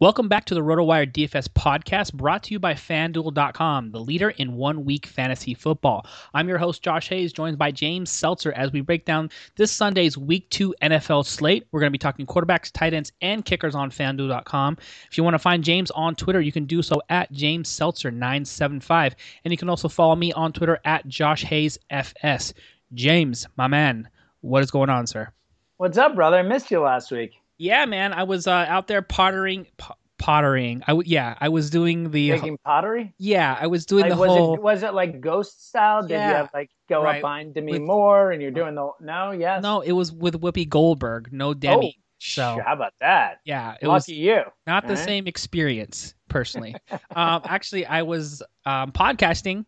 [0.00, 4.54] Welcome back to the RotoWire DFS podcast brought to you by FanDuel.com, the leader in
[4.54, 6.06] one week fantasy football.
[6.32, 10.16] I'm your host, Josh Hayes, joined by James Seltzer as we break down this Sunday's
[10.16, 11.66] week two NFL slate.
[11.72, 14.76] We're going to be talking quarterbacks, tight ends, and kickers on FanDuel.com.
[15.10, 19.14] If you want to find James on Twitter, you can do so at James Seltzer975.
[19.44, 22.54] And you can also follow me on Twitter at Josh Hayes FS.
[22.94, 24.08] James, my man,
[24.42, 25.32] what is going on, sir?
[25.78, 26.36] What's up, brother?
[26.36, 27.32] I missed you last week.
[27.58, 30.82] Yeah, man, I was uh, out there pottering, po- pottering.
[30.86, 33.14] I w- yeah, I was doing the Making pottery.
[33.18, 36.02] yeah, I was doing Like, the was whole it was it like ghost style?
[36.02, 37.16] Did you have like go right.
[37.16, 39.32] up behind Demi With- Moore and you're doing the no?
[39.32, 39.62] Yes.
[39.62, 41.98] no, it was with Whoopi Goldberg, no Demi.
[42.18, 43.38] so how about that?
[43.44, 44.40] yeah, it Lucky was you.
[44.66, 45.04] not the Alright.
[45.04, 46.74] same experience personally.
[47.16, 49.64] um, actually, I was um, podcasting,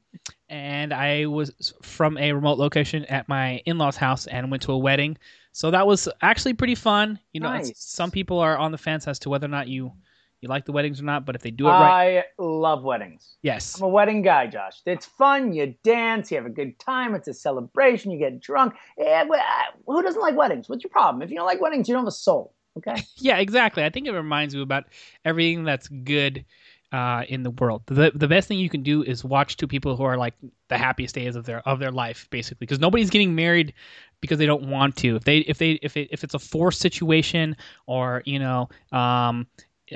[0.49, 4.79] and I was from a remote location at my in-laws' house and went to a
[4.79, 5.17] wedding.
[5.53, 7.19] So that was actually pretty fun.
[7.33, 7.73] You know, Nice.
[7.77, 9.93] some people are on the fence as to whether or not you
[10.41, 11.27] you like the weddings or not.
[11.27, 13.37] But if they do it right, I love weddings.
[13.43, 14.81] yes, I'm a wedding guy, Josh.
[14.87, 15.53] It's fun.
[15.53, 16.31] You dance.
[16.31, 17.15] You have a good time.
[17.15, 18.11] It's a celebration.
[18.11, 18.75] You get drunk.
[18.99, 19.03] Wh-
[19.33, 20.69] uh, who doesn't like weddings?
[20.69, 21.23] What's your problem?
[21.23, 22.55] If you don't like weddings, you don't have a soul.
[22.79, 23.03] Okay.
[23.17, 23.85] Yeah, exactly.
[23.85, 24.85] I think it reminds you about
[25.25, 26.45] everything that's good
[26.93, 27.83] uh, in the world.
[27.87, 30.35] The the best thing you can do is watch two people who are like
[30.69, 33.75] the happiest days of their of their life, basically, because nobody's getting married
[34.21, 35.17] because they don't want to.
[35.17, 39.47] If they if they if it, if it's a forced situation or you know um,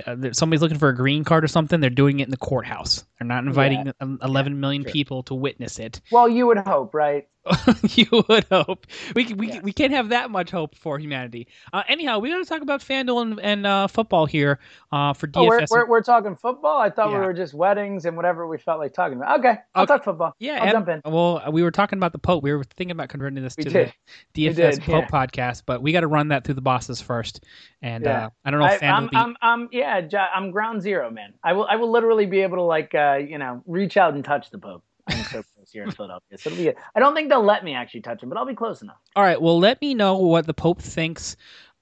[0.06, 3.04] uh, somebody's looking for a green card or something, they're doing it in the courthouse.
[3.18, 4.92] They're not inviting um, 11 million true.
[4.92, 6.00] people to witness it.
[6.10, 7.28] well, you would hope, right?
[7.90, 9.62] you would hope we we Yes.
[9.62, 11.46] we can't have that much hope for humanity.
[11.72, 14.58] Uh, anyhow, we're going to talk about FanDuel and, and uh, football here
[14.92, 15.36] uh, for DFS.
[15.36, 16.78] Oh, we're, we're, we're talking football.
[16.78, 17.20] I thought Yeah.
[17.20, 19.38] we were just weddings and whatever we felt like talking about.
[19.40, 19.92] Okay, I'll Okay.
[19.94, 20.34] talk football.
[20.38, 21.02] yeah, I'll and- jump in.
[21.12, 22.42] well, we were talking about the Pope.
[22.42, 23.92] We were thinking about converting this We to did.
[24.32, 25.26] the DFS did, Pope yeah.
[25.26, 27.44] podcast, but we got to run that through the bosses first.
[27.82, 28.26] And Yeah.
[28.26, 30.00] uh, I don't know if I, I'm, be- I'm, I'm, yeah,
[30.34, 31.34] I'm ground zero, man.
[31.44, 34.24] I will, I will literally be able to like, uh, you know, reach out and
[34.24, 34.82] touch the Pope.
[35.74, 36.70] So here in Philadelphia, so it'll be.
[36.94, 38.96] I don't think they'll let me actually touch him, but I'll be close enough.
[39.16, 39.40] All right.
[39.40, 41.36] Well, let me know what the Pope thinks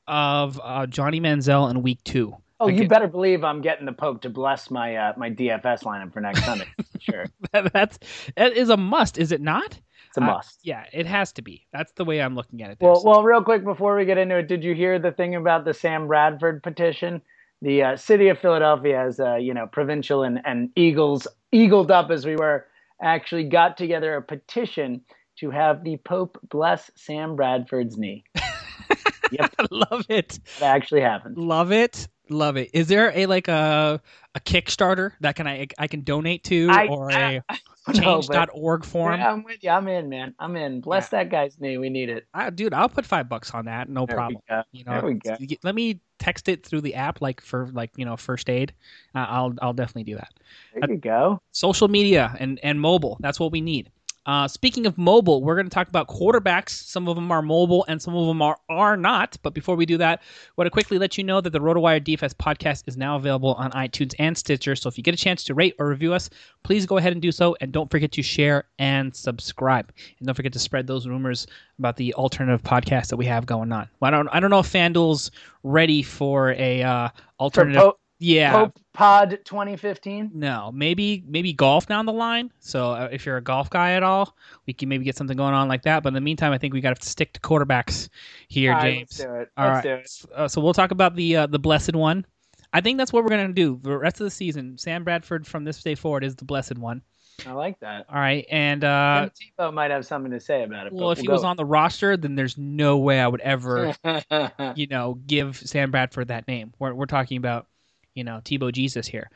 [0.08, 2.34] of uh, Johnny Manziel in Week Two.
[2.58, 6.12] Oh, you better believe I'm getting the Pope to bless my uh, my DFS lineup
[6.12, 6.68] for next Sunday.
[7.00, 7.98] sure, That's
[8.36, 9.78] that is a must, is it not?
[10.08, 10.60] it's a Uh, must.
[10.62, 11.66] yeah, it has to be.
[11.72, 12.78] That's the way I'm looking at it.
[12.78, 12.90] there.
[12.90, 15.64] Well, well, real quick before we get into it, did you hear the thing about
[15.66, 17.20] the Sam Bradford petition?
[17.62, 22.10] The uh, city of Philadelphia, as uh, you know, provincial and, and Eagles, eagled up
[22.10, 22.66] as we were,
[23.02, 25.02] actually got together a petition
[25.38, 28.24] to have the Pope bless Sam Bradford's knee.
[29.32, 30.38] yep, love it.
[30.60, 31.36] that actually happened.
[31.36, 32.08] Love it.
[32.28, 32.70] Love it.
[32.72, 34.00] Is there a like a
[34.34, 37.42] a Kickstarter that can I I can donate to I- or I-
[37.88, 39.18] a change.org form.
[39.18, 39.70] Yeah, I'm with you.
[39.70, 40.34] I'm in, man.
[40.38, 40.80] I'm in.
[40.80, 41.18] Bless yeah.
[41.18, 41.80] that guy's name.
[41.80, 42.26] We need it.
[42.32, 43.88] I, dude, I'll put five bucks on that.
[43.88, 44.40] No there problem.
[44.70, 45.36] You know, there we go.
[45.64, 48.72] Let me text it through the app, like for like you know first aid.
[49.14, 50.32] Uh, I'll I'll definitely do that.
[50.74, 51.40] There you go.
[51.50, 53.16] Social media and and mobile.
[53.20, 53.90] That's what we need.
[54.24, 56.70] Uh, speaking of mobile, we're going to talk about quarterbacks.
[56.70, 59.36] Some of them are mobile and some of them are, are not.
[59.42, 62.00] But before we do that, I want to quickly let you know that the RotoWire
[62.00, 64.76] DFS podcast is now available on iTunes and Stitcher.
[64.76, 66.30] So if you get a chance to rate or review us,
[66.62, 67.56] please go ahead and do so.
[67.60, 69.92] And don't forget to share and subscribe.
[70.18, 71.46] And don't forget to spread those rumors
[71.78, 73.88] about the alternative podcast that we have going on.
[73.98, 75.32] Well, I don't, I don't know if FanDuel's
[75.64, 77.08] ready for a uh,
[77.40, 77.92] alternative.
[78.22, 78.52] Yeah.
[78.52, 80.30] Pope Pod 2015.
[80.32, 82.52] No, maybe maybe golf down the line.
[82.60, 84.36] So uh, if you're a golf guy at all,
[84.66, 86.04] we can maybe get something going on like that.
[86.04, 88.08] But in the meantime, I think we got to stick to quarterbacks
[88.46, 88.94] here, all James.
[88.94, 89.50] Right, let's do it.
[89.56, 90.26] All let's right.
[90.26, 90.38] do it.
[90.38, 92.24] Uh, so we'll talk about the uh, the blessed one.
[92.72, 94.78] I think that's what we're gonna do the rest of the season.
[94.78, 97.02] Sam Bradford from this day forward is the blessed one.
[97.44, 98.06] I like that.
[98.08, 100.92] All right, and uh, Tebow might have something to say about it.
[100.92, 101.32] Well, if we'll he go.
[101.32, 103.94] was on the roster, then there's no way I would ever,
[104.76, 106.72] you know, give Sam Bradford that name.
[106.78, 107.66] We're we're talking about
[108.14, 109.30] you know Tebow Jesus here.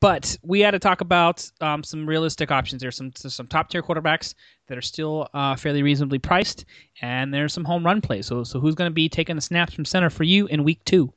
[0.00, 2.80] But we had to talk about um, some realistic options.
[2.80, 4.34] There's some some top tier quarterbacks
[4.68, 6.64] that are still uh, fairly reasonably priced,
[7.02, 8.26] and there's some home run plays.
[8.26, 10.84] So so who's going to be taking the snaps from center for you in week
[10.84, 11.12] two?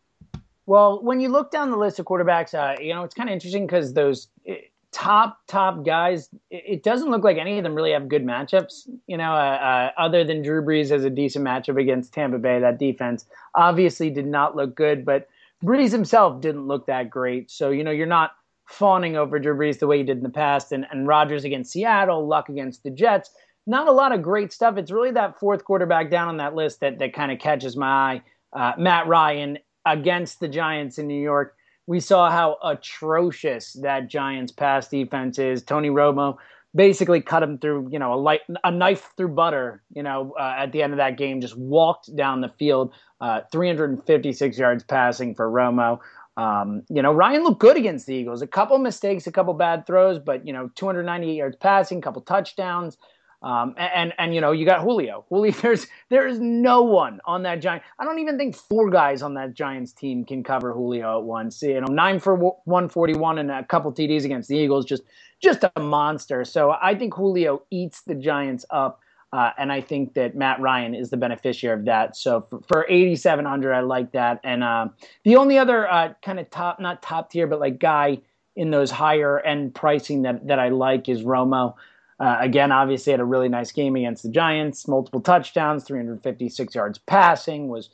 [0.65, 3.33] Well, when you look down the list of quarterbacks, uh, you know it's kind of
[3.33, 4.55] interesting because those eh,
[4.91, 8.89] top top guys, it doesn't look like any of them really have good matchups.
[9.05, 12.59] You know, uh, uh, other than Drew Brees has a decent matchup against Tampa Bay.
[12.59, 15.27] That defense obviously did not look good, but
[15.63, 17.51] Brees himself didn't look that great.
[17.51, 18.31] So, you know, you're not
[18.67, 20.71] fawning over Drew Brees the way you did in the past.
[20.71, 23.29] And, and Rodgers against Seattle, Luck against the Jets.
[23.67, 24.77] Not a lot of great stuff.
[24.77, 27.87] It's really that fourth quarterback down on that list that, that kind of catches my
[27.87, 28.21] eye.
[28.53, 31.55] Uh, Matt Ryan against the Giants in New York.
[31.87, 35.63] We saw how atrocious that Giants pass defense is.
[35.63, 36.37] Tony Romo
[36.73, 40.55] basically cut him through, you know, a light, a knife through butter, you know, uh,
[40.57, 45.35] at the end of that game, just walked down the field, uh, 356 yards passing
[45.35, 45.99] for Romo.
[46.37, 48.41] Um, you know, Ryan looked good against the Eagles.
[48.41, 52.97] A couple mistakes, a couple bad throws, but you know, 298 yards passing, couple touchdowns.
[53.41, 55.25] Um, and, and, you know you got Julio.
[55.29, 57.83] Julio, there's there is no one on that giant.
[57.97, 61.61] I don't even think four guys on that Giants team can cover Julio at once.
[61.63, 64.85] You know, nine for 141 and a couple TDs against the Eagles.
[64.85, 65.03] Just
[65.41, 66.45] just a monster.
[66.45, 69.01] So I think Julio eats the Giants up.
[69.33, 72.17] Uh, and I think that Matt Ryan is the beneficiary of that.
[72.17, 74.41] So for, for 8,700, I like that.
[74.43, 74.89] And uh,
[75.23, 78.19] the only other uh, kind of top, not top tier, but like guy
[78.57, 81.75] in those higher end pricing that, that I like is Romo.
[82.21, 86.99] Uh, again, obviously had a really nice game against the Giants, multiple touchdowns, 356 yards
[86.99, 87.89] passing, was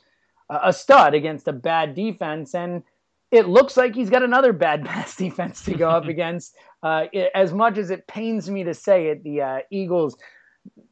[0.50, 2.54] a stud against a bad defense.
[2.54, 2.82] And
[3.30, 6.54] it looks like he's got another bad pass defense to go up against.
[6.82, 10.16] Uh, it, as much as it pains me to say it, the uh, Eagles–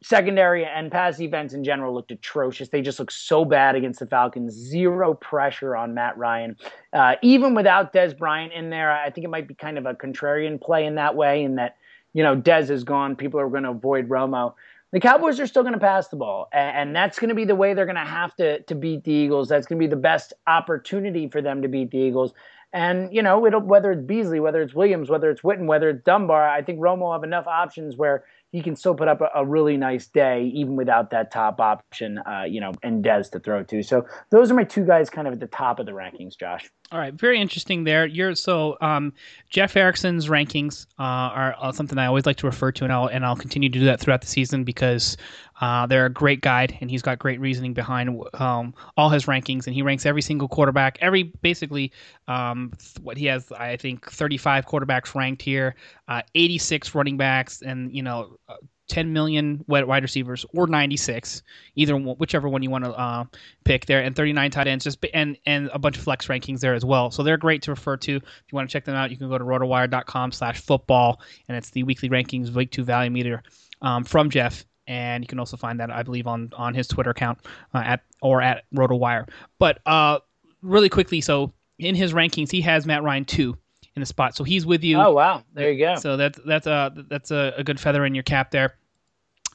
[0.02, 2.68] secondary and pass defense in general looked atrocious.
[2.68, 4.54] They just looked so bad against the Falcons.
[4.54, 6.56] Zero pressure on Matt Ryan.
[6.92, 9.94] Uh, even without Dez Bryant in there, I think it might be kind of a
[9.94, 11.76] contrarian play in that way, in that,
[12.16, 13.14] you know, Dez is gone.
[13.14, 14.54] People are going to avoid Romo.
[14.92, 17.54] The Cowboys are still going to pass the ball, and, that's going to be the
[17.54, 19.50] way they're going to have to to beat the Eagles.
[19.50, 22.32] That's going to be the best opportunity for them to beat the Eagles.
[22.72, 26.48] And you know, whether it's Beasley, whether it's Williams, whether it's Witten, whether it's Dunbar,
[26.48, 29.44] I think Romo will have enough options where he can still put up a, a
[29.44, 33.62] really nice day even without that top option, uh, you know, and Dez to throw
[33.64, 33.82] to.
[33.82, 36.70] So those are my two guys kind of at the top of the rankings, Josh.
[36.92, 38.06] All right, very interesting there.
[38.06, 39.12] You're so um,
[39.50, 43.08] Jeff Erickson's rankings uh, are uh, something I always like to refer to, and I'll
[43.08, 45.16] and I'll continue to do that throughout the season because
[45.60, 49.66] uh, they're a great guide, and he's got great reasoning behind um, all his rankings,
[49.66, 51.92] and he ranks every single quarterback, every basically
[52.28, 52.72] um,
[53.02, 53.50] what he has.
[53.52, 55.74] I think 35 quarterbacks ranked here,
[56.08, 58.56] uh, 86 running backs, and you know uh,
[58.88, 61.42] 10 million wide receivers or 96
[61.74, 63.24] either whichever one you want to uh,
[63.64, 66.74] pick there and 39 tight ends just and and a bunch of flex rankings there
[66.74, 69.10] as well so they're great to refer to if you want to check them out
[69.10, 73.10] you can go to rotowire.com slash football and it's the weekly rankings week two value
[73.10, 73.42] meter
[73.82, 77.10] um, from jeff and you can also find that i believe on on his twitter
[77.10, 77.38] account
[77.74, 79.28] uh, at or at rotowire
[79.58, 80.18] but uh
[80.62, 83.56] really quickly so in his rankings he has matt ryan 2
[83.96, 84.36] in the spot.
[84.36, 84.98] So he's with you.
[84.98, 85.96] Oh wow, there you go.
[85.96, 88.76] So that's that's a that's a, a good feather in your cap there.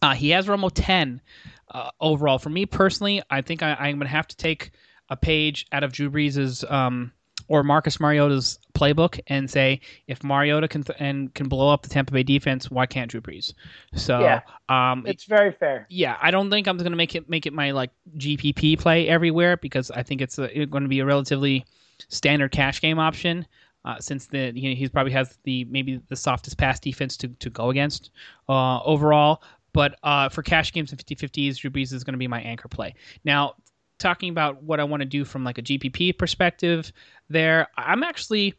[0.01, 1.21] Uh, he has Romo ten
[1.69, 2.39] uh, overall.
[2.39, 4.71] For me personally, I think I, am going to have to take
[5.09, 7.11] a page out of Drew Brees' um,
[7.51, 11.89] or Marcus Mariota's playbook and say if Mariota can th- and can blow up the
[11.89, 13.53] Tampa Bay defense, why can't Drew Brees?
[13.93, 14.39] So yeah,
[14.69, 15.85] um, it's very fair.
[15.89, 19.09] Yeah, I don't think I'm going to make it make it my like GPP play
[19.09, 21.65] everywhere because I think it's, it's going to be a relatively
[22.07, 23.45] standard cash game option.
[23.85, 27.27] uh, since the you know, he probably has the maybe the softest pass defense to,
[27.39, 28.11] to go against
[28.47, 29.41] uh, overall.
[29.73, 32.67] But uh, for cash games and 50-50s, Drew Brees is going to be my anchor
[32.67, 32.93] play.
[33.23, 33.55] Now,
[33.99, 36.91] talking about what I want to do from like a GPP perspective,
[37.31, 38.55] there I'm actually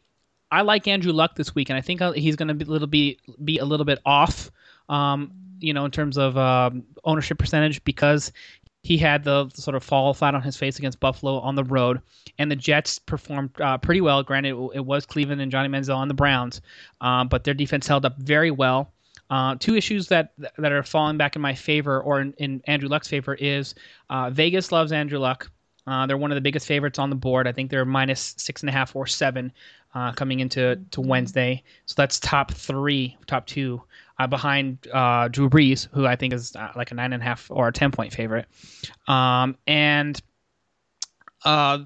[0.53, 2.87] I like Andrew Luck this week, and I think he's going to be a little
[2.87, 4.51] be be a little bit off.
[4.87, 8.31] Um, you know, in terms of um, ownership percentage, because
[8.83, 12.01] he had the sort of fall flat on his face against Buffalo on the road,
[12.37, 14.21] and the Jets performed uh, pretty well.
[14.21, 16.61] Granted, it, was Cleveland and Johnny Manziel on the Browns,
[17.01, 18.93] um, but their defense held up very well.
[19.29, 22.89] Uh, two issues that that are falling back in my favor or in, in Andrew
[22.89, 23.73] Luck's favor is
[24.11, 25.49] uh, Vegas loves Andrew Luck.
[25.85, 27.47] Uh, they're one of the biggest favorites on the board.
[27.47, 29.51] I think they're minus six and a half or seven
[29.93, 31.63] uh, coming into to Wednesday.
[31.85, 33.81] So that's top three, top two
[34.19, 37.25] uh, behind uh, Drew Brees, who I think is uh, like a nine and a
[37.25, 38.45] half or a ten point favorite.
[39.07, 40.21] Um, and
[41.43, 41.79] uh,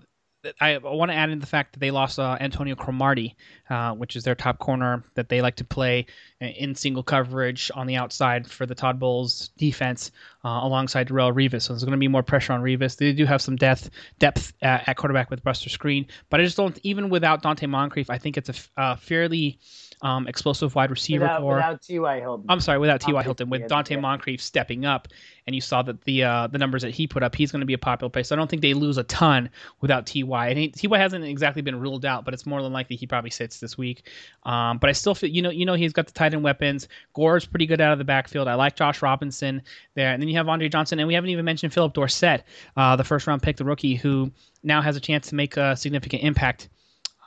[0.60, 3.36] I want to add in the fact that they lost uh, Antonio Cromartie,
[3.70, 6.06] uh, which is their top corner that they like to play
[6.40, 10.12] in single coverage on the outside for the Todd Bowles defense
[10.44, 11.64] uh, alongside Darrelle Revis.
[11.64, 12.98] So there's going to be more pressure on Revis.
[12.98, 13.90] They do have some depth
[14.20, 18.18] depth at, quarterback with Buster Skrine, but I just don't even without Donte Moncrief, I
[18.18, 19.60] think it's a, a fairly
[20.02, 21.56] um, explosive wide receiver without, core.
[21.56, 22.20] Without T.Y.
[22.20, 22.46] Hilton.
[22.50, 23.24] I'm sorry, without T.Y.
[23.24, 24.00] Hilton, with Donte yeah.
[24.00, 25.08] Moncrief stepping up,
[25.48, 27.66] and you saw that the uh, the numbers that he put up, he's going to
[27.66, 28.22] be a popular play.
[28.22, 29.50] So I don't think they lose a ton
[29.82, 30.50] without T.Y.
[30.50, 30.98] And T.Y.
[30.98, 34.08] hasn't exactly been ruled out, but it's more than likely he probably sits this week.
[34.44, 36.88] Um, but I still feel, you know, you know, he's got the tight end weapons.
[37.14, 38.48] Gore's pretty good out of the backfield.
[38.48, 39.64] I like Josh Robinson
[39.96, 42.44] there, and then you have Andre Johnson, and we haven't even mentioned Phillip Dorsett,
[42.76, 44.32] uh, the first round pick, the rookie, who
[44.64, 46.70] now has a chance to make a significant impact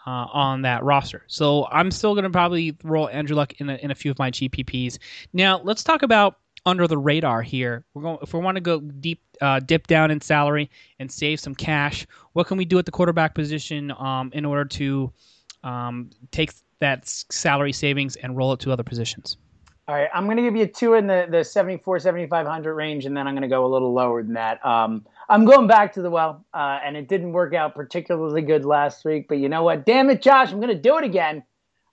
[0.06, 1.24] uh, on that roster.
[1.26, 4.18] So I'm still going to probably roll Andrew Luck in a, in a few of
[4.18, 4.98] my GPPs.
[5.32, 7.84] Now let's talk about under the radar here.
[7.94, 11.40] We're going if we want to go deep, uh, dip down in salary and save
[11.40, 12.06] some cash.
[12.32, 15.12] What can we do at the quarterback position um, in order to
[15.64, 19.36] um, take that salary savings and roll it to other positions?
[19.88, 23.16] All right, I'm going to give you two in the, the 74, 7,500 range, and
[23.16, 24.64] then I'm going to go a little lower than that.
[24.64, 28.64] Um, I'm going back to the well, uh, and it didn't work out particularly good
[28.64, 29.86] last week, but you know what?
[29.86, 31.44] Damn it, Josh, I'm going to do it again.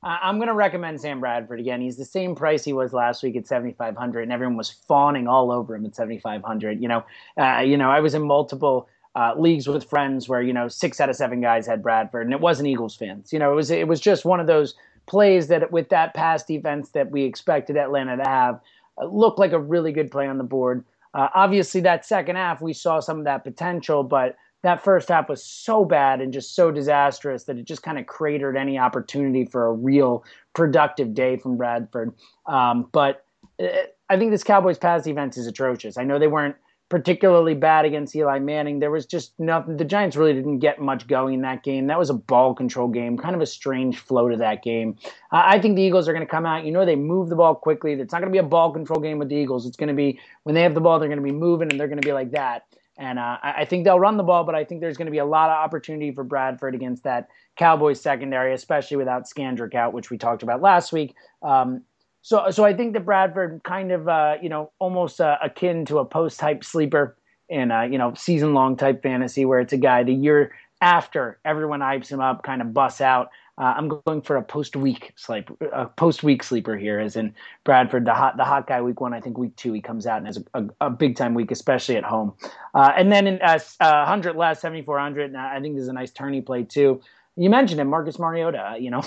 [0.02, 1.80] Uh, I'm going to recommend Sam Bradford again.
[1.80, 5.52] He's the same price he was last week at 7,500, and everyone was fawning all
[5.52, 6.82] over him at 7,500.
[6.82, 7.06] You know,
[7.38, 11.00] uh, you know, I was in multiple uh, leagues with friends where you know six
[11.00, 13.32] out of seven guys had Bradford, and it wasn't Eagles fans.
[13.32, 14.74] You know, it was it was just one of those
[15.06, 18.60] plays that with that pass defense that we expected Atlanta to have
[19.00, 20.84] uh, looked like a really good play on the board.
[21.18, 25.28] Uh, obviously, that second half we saw some of that potential, but that first half
[25.28, 29.44] was so bad and just so disastrous that it just kind of cratered any opportunity
[29.44, 32.14] for a real productive day from Bradford.
[32.46, 33.26] Um, but
[33.60, 33.66] uh,
[34.10, 35.98] I think this Cowboys pass defense is atrocious.
[35.98, 36.56] I know they weren't
[36.90, 38.80] particularly bad against Eli Manning.
[38.80, 39.76] There was just nothing.
[39.76, 41.88] The Giants really didn't get much going in that game.
[41.88, 44.98] That was a ball control game, kind of a strange flow to that game.
[45.32, 46.64] Uh, I think the Eagles are going to come out.
[46.64, 47.94] You know, they move the ball quickly.
[47.94, 49.66] It's not going to be a ball control game with the Eagles.
[49.66, 51.80] It's going to be when they have the ball, they're going to be moving and
[51.80, 52.66] they're going to be like that.
[53.00, 55.20] And uh, I think they'll run the ball, but I think there's going to be
[55.20, 60.10] a lot of opportunity for Bradford against that Cowboys secondary, especially without Scandrick out, which
[60.10, 61.14] we talked about last week.
[61.44, 61.84] Um,
[62.28, 66.00] so, so I think that Bradford kind of, uh, you know, almost uh, akin to
[66.00, 67.16] a post type sleeper
[67.48, 71.40] in, a, you know, season long type fantasy where it's a guy the year after
[71.46, 73.30] everyone hypes him up, kind of busts out.
[73.58, 77.34] Uh, I'm going for a post week sleep, a post week sleeper here, as in
[77.64, 78.82] Bradford, the hot, the hot guy.
[78.82, 81.16] Week one, I think week two he comes out and has a, a, a big
[81.16, 82.34] time week, especially at home.
[82.74, 85.94] Uh, and then in uh, uh, hundred less, seventy four hundred, I think there's a
[85.94, 87.00] nice tourney play too.
[87.38, 88.76] You mentioned him, Marcus Mariota.
[88.80, 89.04] You know,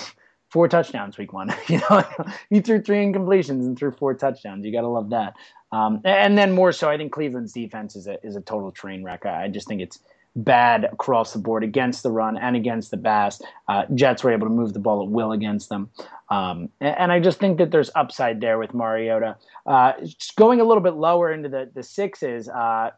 [0.50, 1.54] four touchdowns week one.
[1.68, 2.04] you know,
[2.50, 4.64] he threw three incompletions and threw four touchdowns.
[4.64, 5.34] You got to love that.
[5.72, 9.04] Um, and then more so, I think Cleveland's defense is a is a total train
[9.04, 9.24] wreck.
[9.24, 10.00] I, just think it's
[10.34, 13.40] bad across the board against the run and against the pass.
[13.68, 15.88] Uh, Jets were able to move the ball at will against them,
[16.28, 19.36] um, and, I just think that there's upside there with Mariota.
[19.64, 19.92] Uh,
[20.36, 22.48] going a little bit lower into the the sixes.
[22.48, 22.90] Uh,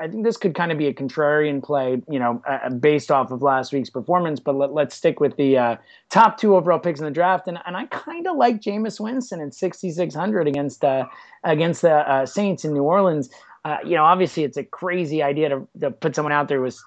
[0.00, 3.30] I think this could kind of be a contrarian play, you know, uh, based off
[3.30, 4.40] of last week's performance.
[4.40, 5.76] But let, us stick with the uh,
[6.10, 9.40] top two overall picks in the draft, and, and I kind of like Jameis Winston
[9.40, 11.06] at 6,600 against uh,
[11.44, 13.30] against the uh, Saints in New Orleans.
[13.64, 16.64] Uh, you know, obviously it's a crazy idea to, to put someone out there who
[16.64, 16.82] was,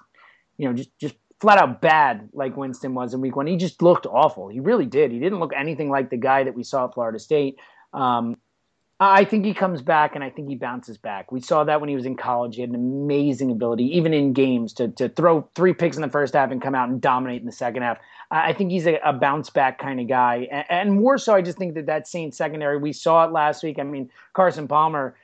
[0.58, 3.46] you know, just just flat out bad like Winston was in Week One.
[3.46, 4.48] He just looked awful.
[4.48, 5.10] He really did.
[5.10, 7.58] He didn't look anything like the guy that we saw at Florida State.
[7.94, 8.36] Um,
[9.04, 11.32] I think he comes back and I think he bounces back.
[11.32, 12.54] We saw that when he was in college.
[12.54, 16.08] He had an amazing ability, even in games, to, to throw three picks in the
[16.08, 17.98] first half and come out and dominate in the second half.
[18.30, 20.46] I think he's a, a bounce back kind of guy.
[20.52, 23.64] And, and, more so, I just think that that Saints secondary, we saw it last
[23.64, 23.80] week.
[23.80, 25.16] I mean, Carson Palmer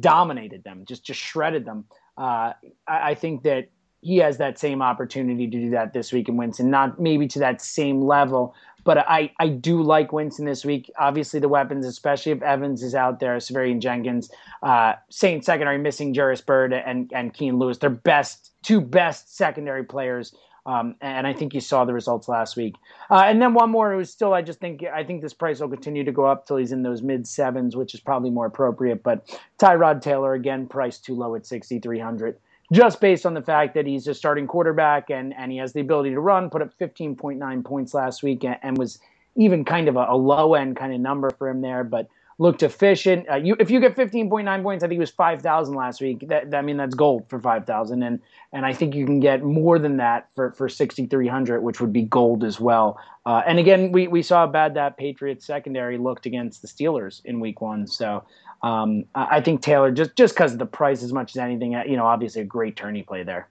[0.00, 1.84] dominated them, just, just shredded them.
[2.18, 2.52] Uh,
[2.88, 3.68] I, I think that
[4.04, 7.38] he has that same opportunity to do that this week in Winston, not maybe to
[7.38, 8.54] that same level.
[8.84, 10.90] But I, I do like Winston this week.
[10.98, 14.30] Obviously, the weapons, especially if Evans is out there, Seferian Jenkins,
[14.62, 17.78] uh, Saint secondary missing Jairus Byrd and and Keenan Lewis.
[17.78, 20.34] Their best two best secondary players
[20.66, 22.76] um, and I think you saw the results last week.
[23.10, 25.68] Uh, and then one more who's still, I just think, I think this price will
[25.68, 29.02] continue to go up till he's in those mid sevens, which is probably more appropriate.
[29.02, 32.38] But Tyrod Taylor, again, priced too low at 6,300,
[32.72, 35.80] just based on the fact that he's a starting quarterback and, and he has the
[35.80, 38.98] ability to run, put up 15.9 points last week and, and was
[39.36, 41.84] even kind of a, a low end kind of number for him there.
[41.84, 43.28] But looked efficient.
[43.30, 46.28] Uh, you, if you get 15.9 points, I think it was 5,000 last week.
[46.28, 48.20] That, that, I mean, that's gold for 5,000, and
[48.52, 52.02] and I think you can get more than that for for 6,300, which would be
[52.02, 52.98] gold as well.
[53.26, 57.24] Uh, and again, we we saw how bad that Patriots secondary looked against the Steelers
[57.24, 57.86] in Week One.
[57.86, 58.24] So
[58.64, 61.84] um, I, think Taylor just just because of the price as much as anything, uh,
[61.86, 63.46] you know, obviously a great tourney play there.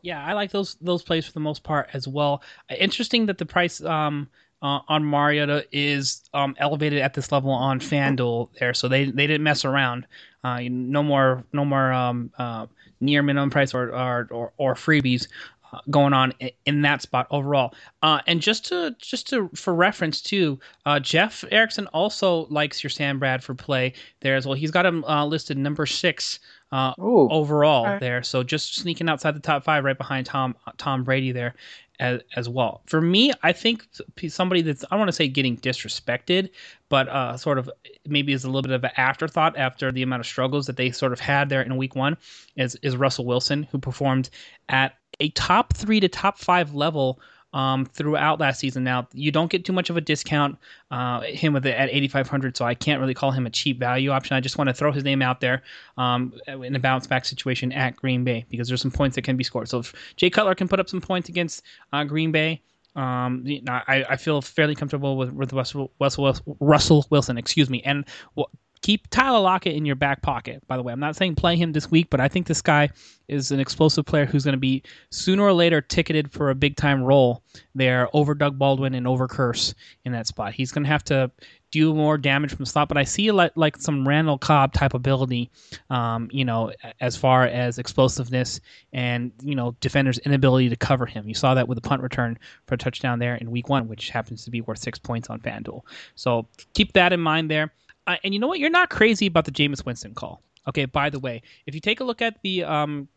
[0.00, 2.42] Yeah, I like those those plays for the most part as well.
[2.70, 4.26] Interesting that the price um,
[4.62, 9.26] uh, on Mariota is um, elevated at this level on FanDuel there, so they they
[9.26, 10.06] didn't mess around.
[10.42, 12.66] Uh, no more no more um, uh,
[13.00, 15.55] near minimum price or or, or, or freebies uh,
[15.90, 16.32] going on
[16.64, 17.74] in that spot overall.
[18.02, 22.90] Uh, and just to just to for reference too, uh, Jeff Erickson also likes your
[22.90, 24.54] Sam Bradford play there as well.
[24.54, 26.40] He's got him uh, listed number six
[26.72, 27.98] uh, overall okay.
[28.00, 28.22] there.
[28.22, 31.54] So just sneaking outside the top five, right behind Tom Tom Brady there
[32.00, 32.82] as, as well.
[32.86, 33.86] For me, I think
[34.28, 36.50] somebody that's I don't want to say getting disrespected,
[36.88, 37.70] but uh, sort of
[38.06, 40.90] maybe is a little bit of an afterthought after the amount of struggles that they
[40.90, 42.16] sort of had there in Week One
[42.56, 44.30] is is Russell Wilson, who performed
[44.68, 47.20] at a top three to top five level
[47.52, 48.84] um, throughout last season.
[48.84, 50.58] Now you don't get too much of a discount
[50.90, 54.10] uh, him with it at 8,500, so I can't really call him a cheap value
[54.10, 54.36] option.
[54.36, 55.62] I just want to throw his name out there
[55.96, 59.36] um, in a bounce back situation at Green Bay because there's some points that can
[59.36, 59.68] be scored.
[59.68, 61.62] So if Jay Cutler can put up some points against
[61.92, 62.62] uh, Green Bay.
[62.94, 67.68] Um, you know, I, I feel fairly comfortable with, with Russell, Russell, Russell Wilson, excuse
[67.68, 67.82] me.
[67.82, 68.06] And
[68.86, 70.64] keep Tyler Lockett in your back pocket.
[70.68, 72.88] By the way, I'm not saying play him this week, but I think this guy
[73.26, 74.80] is an explosive player who's going to be
[75.10, 77.42] sooner or later ticketed for a big time role
[77.74, 80.52] there over Doug Baldwin and over Kearse in that spot.
[80.52, 81.32] He's going to have to
[81.72, 84.94] do more damage from the slot, but I see like, like some Randall Cobb type
[84.94, 85.50] ability,
[85.90, 88.60] um, you know, as far as explosiveness
[88.92, 91.26] and, you know, defenders' inability to cover him.
[91.26, 94.10] You saw that with the punt return for a touchdown there in week one, which
[94.10, 95.80] happens to be worth six points on FanDuel.
[96.14, 97.72] So keep that in mind there.
[98.06, 98.58] Uh, and you know what?
[98.58, 100.42] You're not crazy about the Jameis Winston call.
[100.68, 100.84] Okay.
[100.84, 103.08] By the way, if you take a look at the um,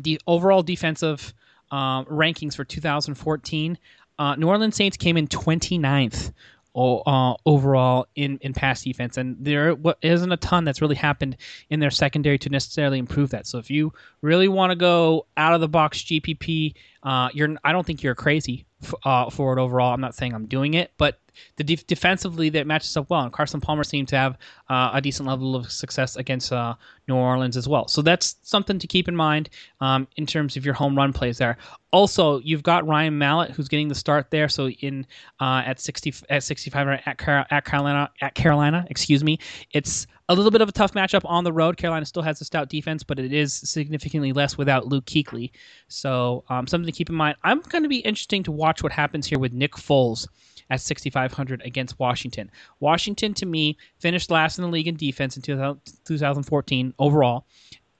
[0.00, 1.32] the overall defensive
[1.70, 3.78] uh, rankings for 2014,
[4.18, 6.32] uh, New Orleans Saints came in 29th
[6.74, 11.36] uh, overall in, in pass defense, and there isn't a ton that's really happened
[11.70, 13.46] in their secondary to necessarily improve that.
[13.46, 17.72] So if you really want to go out of the box GPP, uh, you're I
[17.72, 19.92] don't think you're crazy f- uh, for it overall.
[19.92, 21.18] I'm not saying I'm doing it, but
[21.56, 23.22] the de- defensively that matches up well.
[23.22, 24.38] And Carson Palmer seemed to have
[24.68, 26.74] uh, a decent level of success against uh,
[27.08, 27.88] New Orleans as well.
[27.88, 29.48] So that's something to keep in mind
[29.80, 31.56] um, in terms of your home run plays there.
[31.90, 34.48] Also, you've got Ryan Mallett who's getting the start there.
[34.48, 35.06] So in
[35.40, 39.38] uh, at 60 at 65 at, Car- at Carolina at Carolina, excuse me,
[39.72, 41.76] it's a little bit of a tough matchup on the road.
[41.76, 45.50] Carolina still has a stout defense, but it is significantly less without Luke Kuechly.
[45.88, 47.36] So um, something to keep in mind.
[47.44, 50.26] I'm going to be interesting to watch what happens here with Nick Foles
[50.70, 52.50] at 6,500 against Washington.
[52.80, 57.44] Washington, to me, finished last in the league in defense in 2014 overall,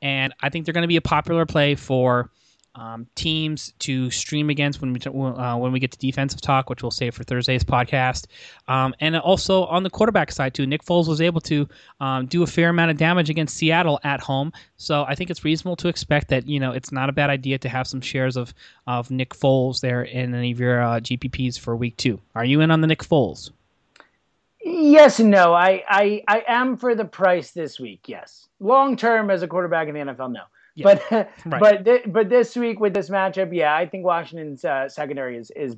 [0.01, 2.31] and I think they're going to be a popular play for
[2.75, 6.83] um, teams to stream against when we uh, when we get to defensive talk, which
[6.83, 8.27] we'll save for Thursday's podcast.
[8.69, 11.69] Um, and also on the quarterback side too, Nick Foles was able to
[12.01, 14.53] um, do a fair amount of damage against Seattle at home.
[14.77, 17.59] So I think it's reasonable to expect that you know it's not a bad idea
[17.59, 18.55] to have some shares of
[18.87, 22.21] of Nick Foles there in any of your uh, GPPs for week two.
[22.35, 23.51] Are you in on the Nick Foles?
[24.65, 25.53] Yes and no.
[25.53, 28.09] I, I I am for the price this week.
[28.09, 30.43] Yes, long term as a quarterback in the NFL, no.
[30.75, 30.85] Yeah.
[30.85, 31.11] But
[31.47, 31.61] right.
[31.61, 35.51] but th- but this week with this matchup, yeah, I think Washington's uh, secondary is
[35.55, 35.77] is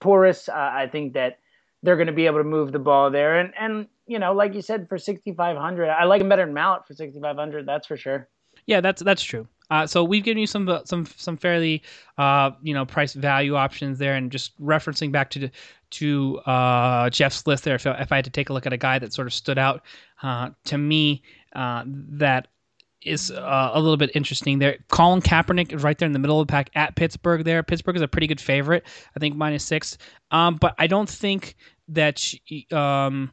[0.00, 0.48] porous.
[0.48, 1.38] Uh, I think that
[1.82, 4.54] they're going to be able to move the ball there, and and you know, like
[4.54, 7.36] you said, for sixty five hundred, I like him better than Mallett for sixty five
[7.36, 7.66] hundred.
[7.66, 8.28] That's for sure.
[8.66, 9.46] Yeah, that's that's true.
[9.70, 11.82] Uh, so we've given you some some some fairly
[12.18, 15.48] uh, you know price value options there, and just referencing back to
[15.90, 17.76] to uh, Jeff's list there.
[17.76, 19.58] If, if I had to take a look at a guy that sort of stood
[19.58, 19.82] out
[20.22, 21.22] uh, to me
[21.54, 22.48] uh, that
[23.04, 24.78] is uh, a little bit interesting there.
[24.88, 27.44] Colin Kaepernick is right there in the middle of the pack at Pittsburgh.
[27.44, 28.84] There, Pittsburgh is a pretty good favorite.
[29.16, 29.98] I think minus six.
[30.30, 31.56] Um, but I don't think
[31.88, 33.32] that she, um,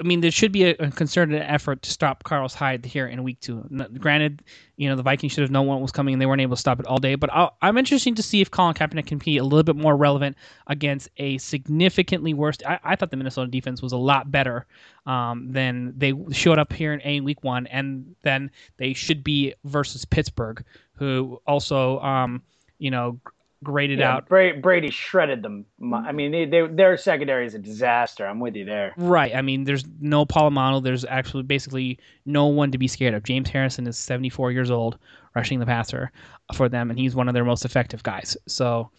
[0.00, 3.22] I mean, there should be a, a, concerted effort to stop Carlos Hyde here in
[3.22, 3.68] week two.
[3.98, 4.42] Granted,
[4.76, 6.60] you know the Vikings should have known what was coming, and they weren't able to
[6.60, 7.16] stop it all day.
[7.16, 9.96] But i am interested to see if Colin Kaepernick can be a little bit more
[9.96, 10.36] relevant
[10.66, 12.56] against a significantly worse.
[12.66, 14.66] I, I thought the Minnesota defense was a lot better
[15.04, 19.54] um, than they showed up here in, in week one, and then they should be
[19.64, 22.42] versus Pittsburgh, who also, um,
[22.78, 23.20] you know,
[23.62, 24.28] graded yeah, out.
[24.28, 25.66] Brady, Brady, shredded them.
[25.92, 28.26] I mean, they, they, their secondary is a disaster.
[28.26, 28.94] I'm with you there.
[28.96, 29.34] Right.
[29.34, 30.82] I mean, there's no Polamalu.
[30.82, 33.22] There's actually basically no one to be scared of.
[33.22, 34.98] James Harrison is 74 years old,
[35.34, 36.10] rushing the passer
[36.54, 38.36] for them, and he's one of their most effective guys.
[38.46, 38.90] So.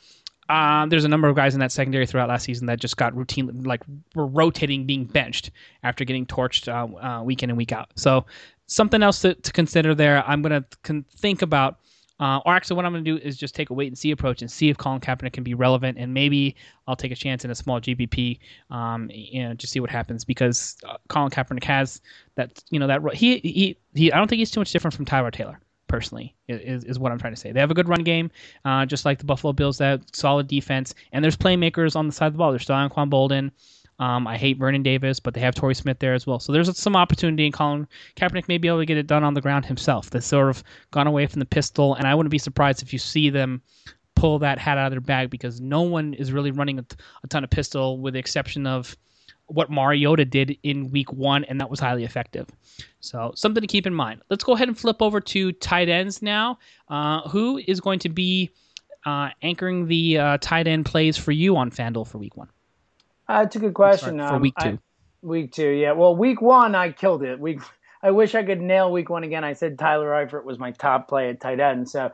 [0.50, 3.16] Um, there's a number of guys in that secondary throughout last season that just got
[3.16, 3.84] routine, like
[4.16, 5.50] were rotating, being benched
[5.84, 7.90] after getting torched uh, uh, week in and week out.
[7.96, 8.26] So
[8.66, 10.28] something else to, to consider there.
[10.28, 11.78] I'm going to con- think about
[12.22, 14.12] uh, or actually, what I'm going to do is just take a wait and see
[14.12, 16.56] approach and see if Colin Kaepernick can be relevant, and maybe
[16.88, 18.38] I'll take a chance in a small GPP,
[18.70, 22.00] um, you know, just see what happens because uh, Colin Kaepernick has
[22.36, 24.12] that, you know, that he he he.
[24.12, 27.20] I don't think he's too much different from Tyrod Taylor personally is, is what I'm
[27.20, 27.52] trying to say.
[27.52, 28.32] They have a good run game,
[28.64, 29.80] uh, just like the Buffalo Bills.
[29.80, 32.52] That solid defense, and there's playmakers on the side of the ball.
[32.52, 33.52] There's still Anquan Boldin.
[34.02, 36.40] Um, I hate Vernon Davis, but they have Torrey Smith there as well.
[36.40, 39.36] So there's some opportunity, and Colin Kaepernick may be able to get it done on
[39.36, 40.10] the ground himself.
[40.10, 42.98] They've sort of gone away from the pistol, and I wouldn't be surprised if you
[42.98, 43.62] see them
[44.16, 47.44] pull that hat out of their bag because no one is really running a, ton
[47.44, 48.98] of pistol, with the exception of
[49.46, 52.48] what Mariota did in week one, and that was highly effective.
[53.02, 54.24] So something to keep in mind.
[54.32, 56.58] Let's go ahead and flip over to tight ends now.
[56.90, 58.50] Uh, who is going to be
[59.06, 62.50] uh, anchoring the uh, tight end plays for you on FanDuel for week one?
[63.32, 64.18] Uh, it's a good question.
[64.18, 64.70] For um, week two.
[64.70, 64.80] I,
[65.22, 65.94] week two, yeah.
[65.94, 67.40] Well, week one, I killed it.
[67.40, 67.62] Week,
[68.04, 69.46] I wish I could nail week one again.
[69.46, 72.12] I said Tyler Eifert was my top play at tight end, so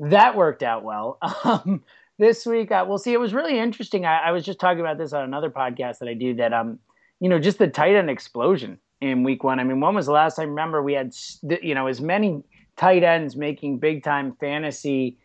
[0.00, 1.18] that worked out well.
[1.44, 1.84] Um,
[2.18, 3.12] this week, uh, we'll see.
[3.12, 4.06] It was really interesting.
[4.06, 6.34] I, I, was just talking about this on another podcast that I do.
[6.34, 6.78] That um,
[7.20, 9.60] you know, just the tight end explosion in week one.
[9.60, 10.48] I mean, when was the last time?
[10.48, 11.14] Remember, we had
[11.62, 12.42] you know as many
[12.78, 15.18] tight ends making big time fantasy,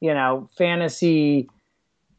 [0.00, 1.50] you know, fantasy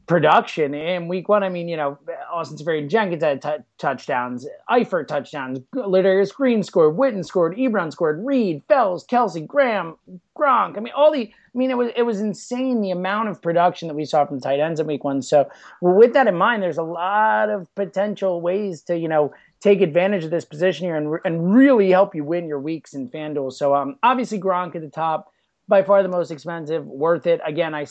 [0.09, 1.43] production in week one.
[1.43, 1.97] I mean, you know,
[2.33, 8.63] Austin Seferian-Jenkins had t- touchdowns, Eifert touchdowns, Ladarius Green scored, Witten scored, Ebron scored, Reed,
[8.67, 9.95] Fells, Kelce, Graham,
[10.35, 10.77] Gronk.
[10.77, 13.87] I mean, all the, I mean, it was it was insane the amount of production
[13.87, 15.21] that we saw from the tight ends in week one.
[15.21, 15.47] So,
[15.79, 20.23] with that in mind, there's a lot of potential ways to, you know, take advantage
[20.23, 23.53] of this position here and, and really help you win your weeks in FanDuel.
[23.53, 25.31] So, um, obviously, Gronk at the top,
[25.67, 27.41] by far the most expensive, worth it.
[27.45, 27.85] Again, I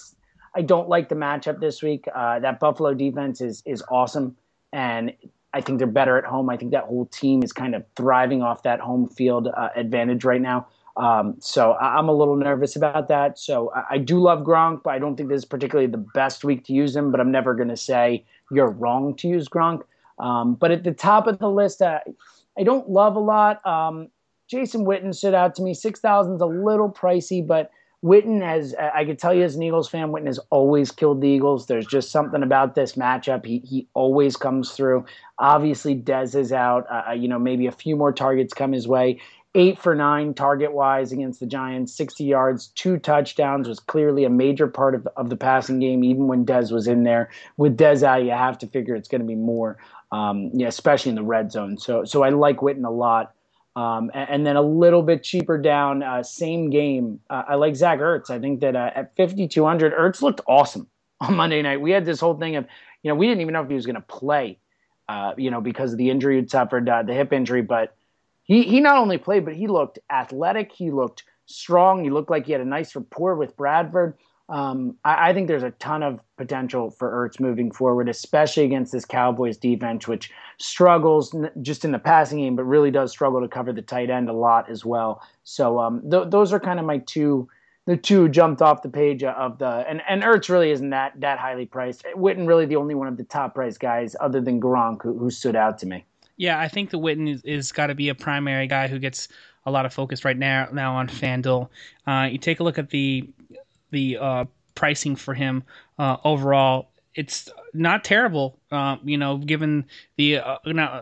[0.59, 2.07] I don't like the matchup this week.
[2.13, 4.37] Uh, that Buffalo defense is is awesome,
[4.73, 5.13] and
[5.55, 6.51] I think they're better at home.
[6.51, 10.25] I think that whole team is kind of thriving off that home field uh, advantage
[10.25, 10.67] right now.
[10.97, 13.39] Um, so I'm a little nervous about that.
[13.39, 16.43] So I, I, do love Gronk, but I don't think this is particularly the best
[16.43, 17.13] week to use him.
[17.13, 19.83] But I'm never going to say you're wrong to use Gronk.
[20.19, 22.01] Um, but at the top of the list, uh,
[22.59, 23.65] I don't love a lot.
[23.65, 24.09] Um,
[24.49, 25.73] Jason Witten stood out to me.
[25.73, 27.71] Six thousand is a little pricey, but
[28.05, 31.29] Witten has, I can tell you as an Eagles fan, Witten has always killed the
[31.29, 31.67] Eagles.
[31.67, 33.45] There's just something about this matchup.
[33.45, 35.05] He, he always comes through.
[35.39, 36.87] Obviously, Dez is out.
[36.89, 39.21] Uh, you know, maybe a few more targets come his way.
[39.57, 44.31] Eight for nine target wise against the Giants, 60 yards, two touchdowns was clearly a
[44.31, 47.31] major part of, of the passing game, even when Dez was in there.
[47.57, 49.79] With Dez out, you have to figure it's going to be more,
[50.13, 51.79] um, yeah, especially in the red zone.
[51.79, 53.35] So, so I like Witten a lot.
[53.79, 57.21] Um, and, and, then a little bit cheaper down, uh, same game.
[57.31, 58.29] Uh, I like Zach Ertz.
[58.29, 60.89] I think that uh, at 5,200, Ertz looked awesome
[61.21, 61.81] on Monday night.
[61.81, 62.67] We had this whole thing of,
[63.05, 64.59] you know, we didn't even know if he was going to play,
[65.09, 67.63] uh, you know, because of the injury he'd suffered, uh, the hip injury.
[67.63, 67.95] But
[68.43, 70.73] he, he not only played, but he looked athletic.
[70.73, 72.03] He looked strong.
[72.03, 74.19] He looked like he had a nice rapport with Bradford.
[74.49, 78.93] Um, I, I, think there's a ton of potential for Ertz moving forward, especially against
[78.93, 83.49] this Cowboys defense, which struggles just in the passing game, but really does struggle to
[83.49, 85.23] cover the tight end a lot as well.
[85.45, 87.47] So um, th- those are kind of my two,
[87.85, 91.39] the two jumped off the page of the, and, and Ertz really isn't that that
[91.39, 92.05] highly priced.
[92.17, 95.31] Witten really the only one of the top priced guys other than Gronk who, who
[95.31, 96.07] stood out to me.
[96.39, 99.29] Yeah, I think the Witten is, is got to be a primary guy who gets
[99.67, 101.69] a lot of focus right now now on FanDuel.
[102.07, 103.29] Uh, you take a look at the
[103.91, 105.63] the uh, pricing for him
[105.99, 106.91] uh, overall.
[107.15, 110.59] It's not terrible, uh, you know, given the uh,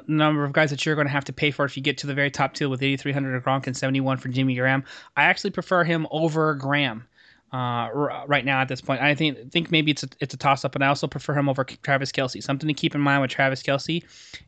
[0.06, 2.06] number of guys that you're going to have to pay for if you get to
[2.06, 4.82] the very top two with 8,300 Gronk and 71 for Jimmy Graham.
[5.16, 7.04] I actually prefer him over Graham
[7.52, 7.88] uh,
[8.26, 9.02] right now at this point.
[9.02, 11.48] I think think maybe it's a, it's a toss up, and I also prefer him
[11.48, 12.42] over Travis Kelce.
[12.42, 14.02] Something to keep in mind with Travis Kelce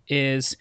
[0.09, 0.57] is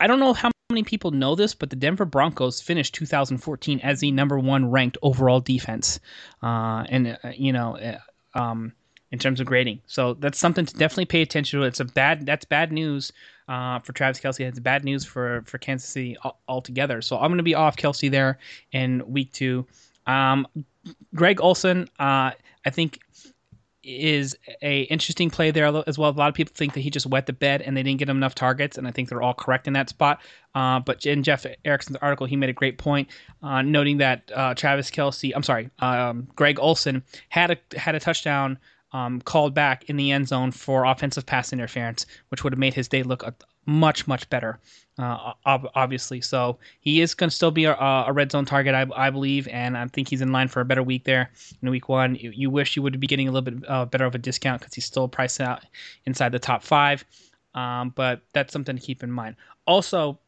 [0.00, 4.00] I don't know how many people know this, but the Denver Broncos finished 2014 as
[4.00, 5.98] the number one ranked overall defense.
[6.42, 8.72] Uh, and, uh, you know, uh, um,
[9.10, 9.80] in terms of grading.
[9.86, 11.66] So that's something to definitely pay attention to.
[11.66, 13.12] It's a bad that's bad news
[13.48, 14.40] uh, for Travis Kelce.
[14.40, 16.16] It's bad news for for Kansas City
[16.48, 17.00] altogether.
[17.00, 18.38] So I'm going to be off Kelce there
[18.72, 19.66] in week two.
[20.06, 20.46] Um,
[21.14, 22.32] Greg Olsen, uh,
[22.64, 23.00] I think
[23.86, 26.10] is a interesting play there as well.
[26.10, 28.08] A lot of people think that he just wet the bed and they didn't get
[28.08, 30.20] him enough targets, and I think they're all correct in that spot.
[30.54, 33.08] Uh, but in Jeff Erickson's article, he made a great point,
[33.42, 38.00] uh, noting that uh, Travis Kelce, I'm sorry, um, Greg Olsen had a had a
[38.00, 38.58] touchdown
[38.96, 42.72] um, called back in the end zone for offensive pass interference, which would have made
[42.72, 43.22] his day look
[43.66, 44.58] much much better.
[44.98, 48.86] Uh, obviously, so he is going to still be a, a, red zone target, I,
[48.96, 51.30] I, believe, and I think he's in line for a better week there
[51.60, 52.14] in week one.
[52.14, 54.62] You, you wish you would be getting a little bit uh, better of a discount
[54.62, 55.66] because he's still priced out
[56.06, 57.04] inside the top five,
[57.54, 59.36] um, but that's something to keep in mind.
[59.66, 60.18] Also,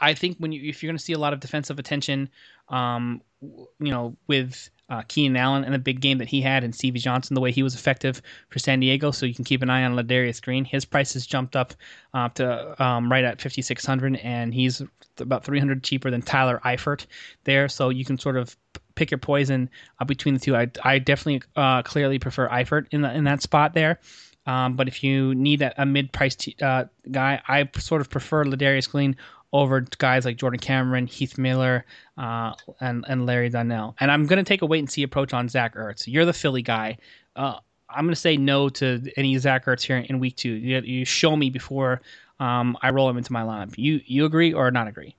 [0.00, 2.28] I think when you if you're going to see a lot of defensive attention,
[2.68, 6.74] um, you know, with uh, Keenan Allen and the big game that he had, and
[6.74, 9.10] Stevie Johnson, the way he was effective for San Diego.
[9.10, 10.64] So you can keep an eye on Ladarius Green.
[10.64, 11.74] His price has jumped up
[12.12, 14.82] uh, to um, right at 5,600, and he's
[15.18, 17.06] about 300 cheaper than Tyler Eifert
[17.44, 17.68] there.
[17.68, 18.56] So you can sort of
[18.96, 20.56] pick your poison uh, between the two.
[20.56, 24.00] I, I definitely uh, clearly prefer Eifert in the, in that spot there.
[24.46, 28.90] Um, but if you need a, a mid-priced uh, guy, I sort of prefer Ladarius
[28.90, 29.16] Green
[29.52, 31.84] over guys like Jordan Cameron, Heath Miller,
[32.18, 33.96] uh, and and Larry Donnell.
[34.00, 36.06] And I'm going to take a wait and see approach on Zach Ertz.
[36.06, 36.98] You're the Philly guy.
[37.36, 37.56] Uh,
[37.88, 40.50] I'm going to say no to any Zach Ertz here in week two.
[40.50, 42.00] You, you show me before
[42.38, 43.76] um, I roll him into my lineup.
[43.76, 45.16] You you agree or not agree?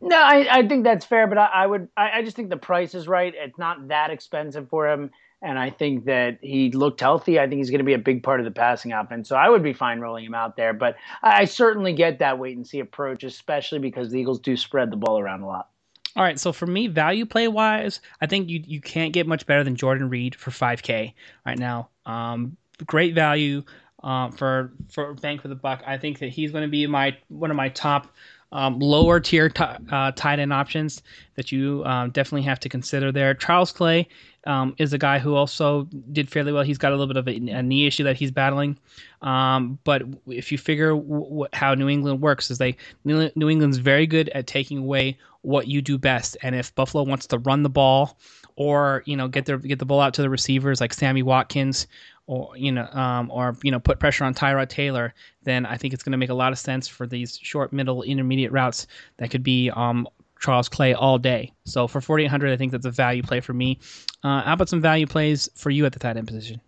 [0.00, 2.56] No, I, I think that's fair, but I, I would I, I just think the
[2.56, 3.32] price is right.
[3.36, 5.10] It's not that expensive for him.
[5.42, 7.38] And I think that he looked healthy.
[7.38, 9.28] I think he's going to be a big part of the passing offense.
[9.28, 10.72] So I would be fine rolling him out there.
[10.72, 14.90] But I certainly get that wait and see approach, especially because the Eagles do spread
[14.90, 15.68] the ball around a lot.
[16.16, 19.44] All right, so for me, value play wise, I think you you can't get much
[19.44, 21.12] better than Jordan Reed for 5K
[21.44, 21.90] right now.
[22.06, 23.62] Um, great value
[24.02, 25.82] uh, for for bang for the buck.
[25.86, 28.14] I think that he's going to be my one of my top
[28.52, 31.02] um, lower tier t- uh, tight end options
[31.34, 33.34] that you um, definitely have to consider there.
[33.34, 34.08] Charles Clay
[34.46, 36.62] um, is a guy who also did fairly well.
[36.62, 38.78] He's got a little bit of a, a knee issue that he's battling.
[39.22, 44.06] Um, but if you figure w- how New England works, is they New England's very
[44.06, 46.36] good at taking away what you do best.
[46.42, 48.18] And if Buffalo wants to run the ball
[48.56, 51.86] or you know get their get the ball out to the receivers like Sammy Watkins
[52.26, 55.94] or you know um, or you know put pressure on Tyrod Taylor, then I think
[55.94, 58.86] it's going to make a lot of sense for these short, middle, intermediate routes
[59.18, 60.08] that could be um,
[60.40, 61.52] Charles Clay all day.
[61.64, 63.78] So for 4,800, I think that's a value play for me.
[64.22, 66.60] Uh, how about some value plays for you at the tight end position?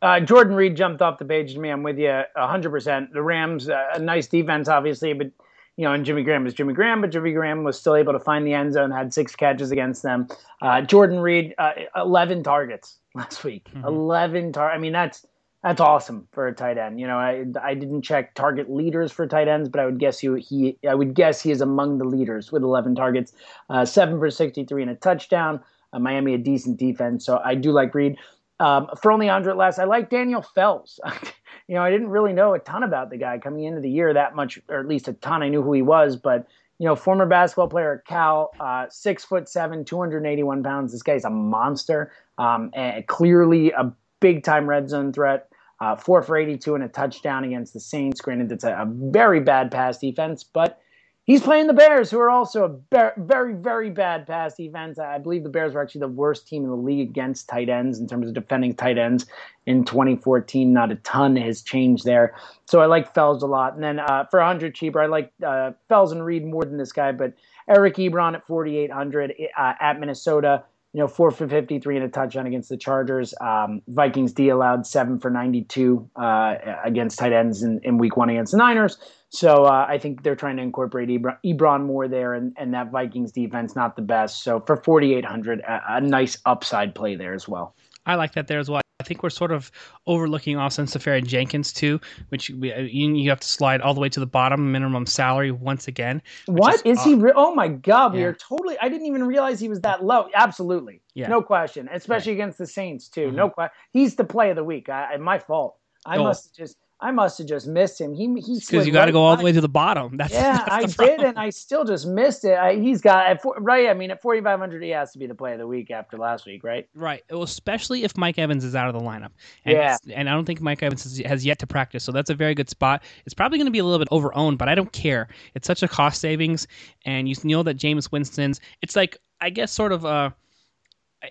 [0.00, 1.68] Uh, Jordan Reed jumped off the page to me.
[1.68, 3.12] I'm with you 100%.
[3.12, 5.30] The Rams, uh, a nice defense, obviously, but
[5.76, 8.20] you know, and Jimmy Graham is Jimmy Graham, but Jimmy Graham was still able to
[8.20, 10.28] find the end zone, had six catches against them.
[10.60, 13.68] Uh, Jordan Reed, uh, 11 targets last week.
[13.70, 13.86] Mm-hmm.
[13.86, 14.70] 11 tar.
[14.70, 15.26] I mean, that's
[15.62, 16.98] that's awesome for a tight end.
[16.98, 20.18] You know, I I didn't check target leaders for tight ends, but I would guess
[20.18, 23.32] he he I would guess he is among the leaders with 11 targets,
[23.70, 25.60] uh, seven for 63 and a touchdown.
[25.92, 28.16] Uh, Miami a decent defense, so I do like Reed.
[28.60, 31.00] Um, for only 100 less, I like Daniel Fells.
[31.68, 34.14] you know, I didn't really know a ton about the guy coming into the year
[34.14, 35.42] that much, or at least a ton.
[35.42, 36.46] I knew who he was, but
[36.82, 40.90] you know, former basketball player at Cal, uh, six foot seven, 281 pounds.
[40.90, 42.10] This guy's a monster.
[42.38, 45.48] Um, and clearly a big time red zone threat.
[45.78, 48.20] Uh, four for 82 and a touchdown against the Saints.
[48.20, 50.80] Granted, it's a, a very bad pass defense, but
[51.24, 54.98] he's playing the Bears, who are also a very, very bad pass defense.
[54.98, 57.98] I believe the Bears were actually the worst team in the league against tight ends
[57.98, 59.26] in terms of defending tight ends
[59.66, 60.72] in 2014.
[60.72, 62.34] Not a ton has changed there.
[62.66, 63.74] So I like Fells a lot.
[63.74, 66.92] And then uh, for 100 cheaper, I like uh, Fells and Reed more than this
[66.92, 67.32] guy, but
[67.68, 72.46] Eric Ebron at 4,800 uh, at Minnesota you know, four for 53 and a touchdown
[72.46, 73.32] against the Chargers.
[73.40, 78.28] Um, Vikings D allowed seven for 92 uh, against tight ends in, in week one
[78.28, 78.98] against the Niners.
[79.32, 82.90] So uh, I think they're trying to incorporate Ebron, Ebron more there, and, and that
[82.90, 84.42] Vikings defense not the best.
[84.44, 87.74] So for 4,800, a, a nice upside play there as well.
[88.04, 88.82] I like that there as well.
[89.00, 89.72] I think we're sort of
[90.06, 94.20] overlooking Austin Seferian-Jenkins too, which we, uh, you, have to slide all the way to
[94.20, 96.22] the bottom minimum salary once again.
[96.46, 97.14] What is, is he?
[97.14, 98.20] Re- oh my God, yeah.
[98.20, 98.78] we are totally.
[98.80, 100.28] I didn't even realize he was that low.
[100.34, 101.26] Absolutely, yeah.
[101.26, 101.88] no question.
[101.92, 102.36] Especially right.
[102.42, 103.28] against the Saints too.
[103.28, 103.36] Mm-hmm.
[103.36, 103.72] No question.
[103.92, 104.88] He's the play of the week.
[104.88, 105.78] I, my fault.
[106.06, 106.24] I oh.
[106.24, 108.14] must just I must have just missed him.
[108.14, 110.16] He he because you got to right go all the way to the bottom.
[110.22, 112.56] That's, yeah, that's I did, and I still just missed it.
[112.56, 113.88] I, he's got at, right.
[113.88, 115.90] I mean, at forty five hundred, he has to be the play of the week
[115.90, 116.88] after last week, right?
[116.94, 117.24] Right.
[117.28, 119.30] Well, especially if Mike Evans is out of the lineup.
[119.64, 119.96] And yeah.
[120.14, 122.70] And I don't think Mike Evans has yet to practice, so that's a very good
[122.70, 123.02] spot.
[123.26, 125.28] It's probably going to be a little bit over owned, but I don't care.
[125.54, 126.68] It's such a cost savings,
[127.04, 128.60] and you know that Jameis Winston's.
[128.80, 130.32] It's like I guess sort of a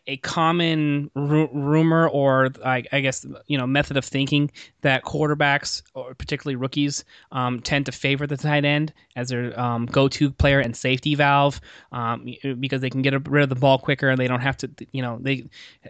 [0.08, 4.52] a common r- rumor or I, I, guess you know method of thinking
[4.82, 9.86] that quarterbacks or particularly rookies um, tend to favor the tight end as their um,
[9.86, 11.60] go-to player and safety valve
[11.92, 12.26] um,
[12.60, 15.02] because they can get rid of the ball quicker and they don't have to you
[15.02, 15.46] know they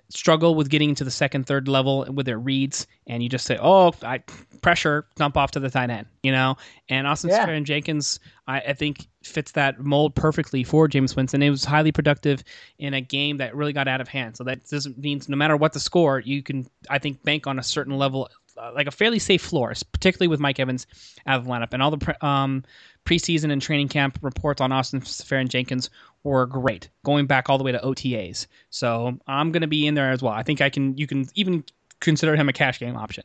[0.09, 3.57] struggle with getting into the second third level with their reads and you just say
[3.61, 4.19] oh I
[4.61, 6.57] pressure dump off to the tight end you know
[6.89, 7.47] and Austin yeah.
[7.47, 11.41] and Jenkins I, I think fits that mold perfectly for Jameis Winston.
[11.41, 12.43] It was highly productive
[12.79, 14.37] in a game that really got out of hand.
[14.37, 14.59] So that
[14.97, 18.29] means no matter what the score, you can I think bank on a certain level,
[18.57, 20.87] uh, like a fairly safe floor, particularly with Mike Evans
[21.27, 22.63] out of the lineup and all the pre- um,
[23.05, 25.89] preseason and training camp reports on Austin Seferian-Jenkins
[26.23, 28.47] were great, going back all the way to OTAs.
[28.69, 30.33] So I'm going to be in there as well.
[30.33, 30.97] I think I can.
[30.97, 31.63] You can even
[31.99, 33.23] consider him a cash game option,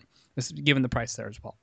[0.62, 1.56] given the price there as well.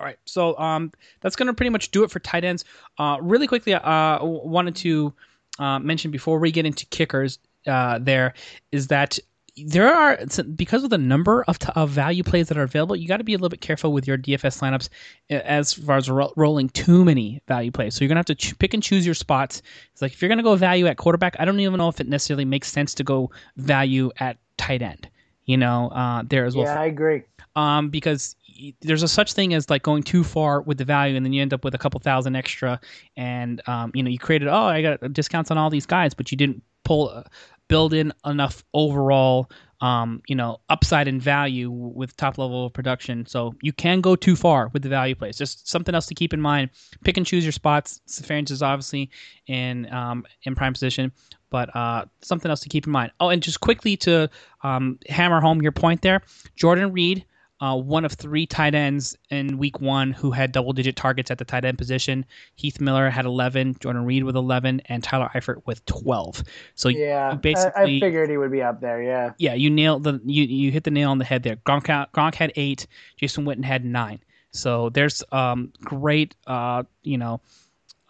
[0.00, 2.64] All right, so um, that's going to pretty much do it for tight ends.
[2.98, 5.12] Uh, really quickly, uh, wanted to
[5.58, 7.38] uh, mention before we get into kickers.
[7.66, 8.32] Uh, there
[8.72, 9.18] is that
[9.66, 10.18] there are
[10.56, 13.24] because of the number of, t- of value plays that are available, you got to
[13.24, 14.88] be a little bit careful with your DFS lineups
[15.28, 17.94] as far as ro- rolling too many value plays.
[17.94, 19.60] So you're gonna have to ch- pick and choose your spots.
[19.92, 22.08] It's like if you're gonna go value at quarterback, I don't even know if it
[22.08, 25.10] necessarily makes sense to go value at tight end.
[25.44, 26.66] You know, uh, there as well.
[26.66, 27.22] Yeah, I agree.
[27.56, 28.36] Um, because
[28.80, 31.42] there's a such thing as like going too far with the value and then you
[31.42, 32.80] end up with a couple thousand extra
[33.16, 36.30] and um, you know you created oh i got discounts on all these guys but
[36.30, 37.22] you didn't pull uh,
[37.68, 43.24] build in enough overall um, you know upside in value with top level of production.
[43.24, 45.38] So you can go too far with the value plays.
[45.38, 46.68] Just something else to keep in mind.
[47.02, 48.00] Pick and choose your spots.
[48.06, 49.08] Seferian is obviously
[49.46, 51.12] in um, in prime position
[51.50, 53.12] but uh, something else to keep in mind.
[53.20, 54.30] Oh, and just quickly to
[54.62, 56.22] um, hammer home your point there,
[56.56, 57.24] Jordan Reed
[57.60, 61.38] uh, one of three tight ends in week one who had double digit targets at
[61.38, 62.24] the tight end position.
[62.54, 66.42] Heath Miller had 11, Jordan Reed with 11, and Tyler Eifert with 12.
[66.74, 69.02] So yeah, basically, I, figured he would be up there.
[69.02, 69.32] Yeah.
[69.38, 71.56] Yeah, you nailed the you you hit the nail on the head there.
[71.56, 74.20] Gronk, Gronk had eight, Jason Witten had nine.
[74.52, 77.40] So there's um great uh you know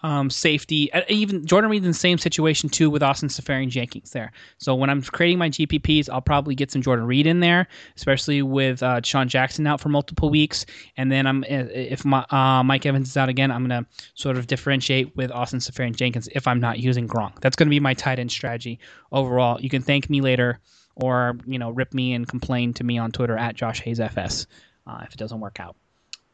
[0.02, 0.90] um, safety.
[1.08, 4.32] Even Jordan Reed's in the same situation too with Austin Seferian-Jenkins there.
[4.58, 8.42] So when I'm creating my GPPs, I'll probably get some Jordan Reed in there, especially
[8.42, 10.64] with uh, Sean Jackson out for multiple weeks.
[10.96, 14.46] And then I'm if my, uh, Mike Evans is out again, I'm gonna sort of
[14.46, 17.40] differentiate with Austin Seferian-Jenkins if I'm not using Gronk.
[17.40, 18.78] That's gonna be my tight end strategy
[19.12, 19.60] overall.
[19.60, 20.60] You can thank me later,
[20.96, 24.46] or you know rip me and complain to me on Twitter at Josh Hayes FS
[24.86, 25.76] uh, if it doesn't work out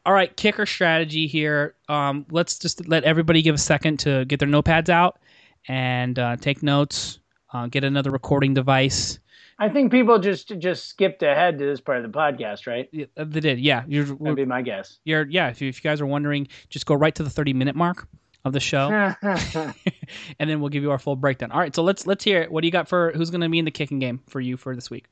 [0.07, 1.75] all right, kicker strategy here.
[1.89, 5.19] Um, let's just let everybody give a second to get their notepads out
[5.67, 7.19] and uh, take notes.
[7.53, 9.19] Uh, get another recording device.
[9.59, 12.87] I think people just just skipped ahead to this part of the podcast, right?
[12.93, 13.59] Yeah, uh, they did.
[13.59, 14.99] Yeah, you're, that'd be my guess.
[15.03, 15.49] You're yeah.
[15.49, 18.07] If you, if you guys are wondering, just go right to the thirty minute mark
[18.45, 18.89] of the show,
[19.21, 21.51] and then we'll give you our full breakdown.
[21.51, 22.51] All right, so let's let's hear it.
[22.51, 24.55] What do you got for who's going to be in the kicking game for you
[24.55, 25.07] for this week?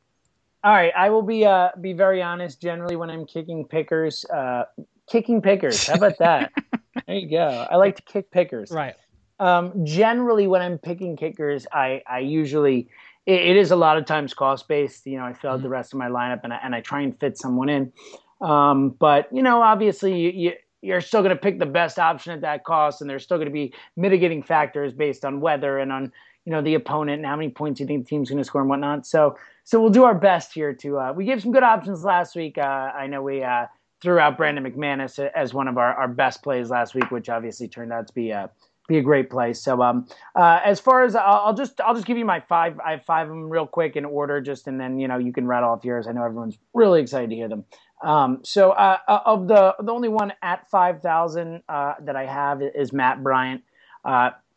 [0.65, 2.59] All right, I will be uh be very honest.
[2.59, 4.63] Generally, when I'm kicking pickers, uh,
[5.07, 5.85] kicking pickers.
[5.85, 6.53] How about that?
[7.07, 7.67] there you go.
[7.69, 8.71] I like to kick pickers.
[8.71, 8.95] Right.
[9.39, 12.89] Um, generally, when I'm picking kickers, I I usually
[13.27, 15.05] it, it is a lot of times cost based.
[15.05, 15.63] You know, I fill out mm-hmm.
[15.65, 17.93] the rest of my lineup and I, and I try and fit someone in.
[18.41, 22.33] Um, but you know, obviously, you, you you're still going to pick the best option
[22.33, 25.91] at that cost, and there's still going to be mitigating factors based on weather and
[25.91, 26.11] on
[26.45, 28.61] you know the opponent and how many points you think the team's going to score
[28.61, 29.05] and whatnot.
[29.05, 30.99] So so we'll do our best here to.
[30.99, 32.57] Uh, we gave some good options last week.
[32.57, 33.65] Uh, I know we uh,
[34.01, 37.67] threw out Brandon McManus as one of our, our best plays last week, which obviously
[37.67, 38.49] turned out to be a
[38.87, 39.51] be a great play.
[39.53, 42.79] So um, uh, as far as I'll, I'll, just I'll just give you my five.
[42.79, 45.33] I have five of them real quick in order, just and then you know you
[45.33, 46.05] can rattle off yours.
[46.05, 47.65] I know everyone's really excited to hear them.
[48.03, 52.27] Um, so uh, uh of the the only one at five thousand uh, that I
[52.27, 53.63] have is Matt Bryant.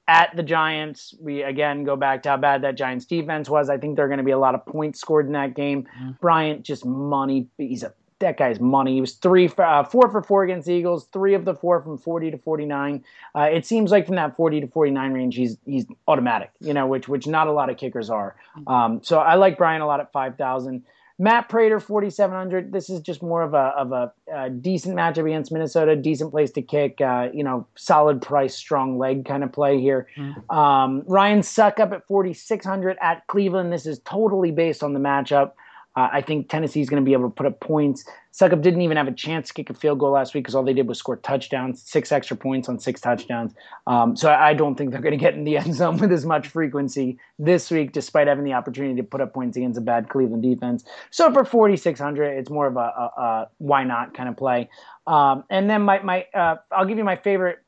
[0.09, 1.14] At the Giants.
[1.21, 3.68] We again go back to how bad that Giants defense was.
[3.68, 5.85] I think there are going to be a lot of points scored in that game.
[5.85, 6.11] Mm-hmm.
[6.21, 7.47] Bryant just money.
[7.59, 8.94] He's a that guy's money.
[8.94, 11.81] He was three for, uh, four for four against the Eagles, three of the four
[11.83, 13.05] from 40 to 49.
[13.35, 16.87] Uh, it seems like from that 40 to 49 range, he's he's automatic, you know,
[16.87, 18.37] which which not a lot of kickers are.
[18.57, 18.68] Mm-hmm.
[18.68, 20.83] Um, so I like Bryant a lot at 5,000.
[21.20, 22.72] Matt Prater, 4,700.
[22.72, 25.96] This is just more of a of a, a, decent matchup against Minnesota.
[25.96, 27.00] Decent place to kick.
[27.00, 30.07] Uh, you know, solid price, strong leg kind of play here.
[30.16, 30.54] Mm.
[30.54, 33.72] Um, Ryan Succop at 4,600 at Cleveland.
[33.72, 35.52] This is totally based on the matchup.
[35.99, 38.05] Uh, I think Tennessee is going to be able to put up points.
[38.33, 40.63] Succop didn't even have a chance to kick a field goal last week because all
[40.63, 43.53] they did was score touchdowns, six extra points on six touchdowns.
[43.88, 46.13] Um, so I, I, don't think they're going to get in the end zone with
[46.13, 49.81] as much frequency this week, despite having the opportunity to put up points against a
[49.81, 50.85] bad Cleveland defense.
[51.11, 54.69] So for 4,600, it's more of a, a, a, why not kind of play.
[55.09, 57.59] Um, and then my, my uh, I'll give you my favorite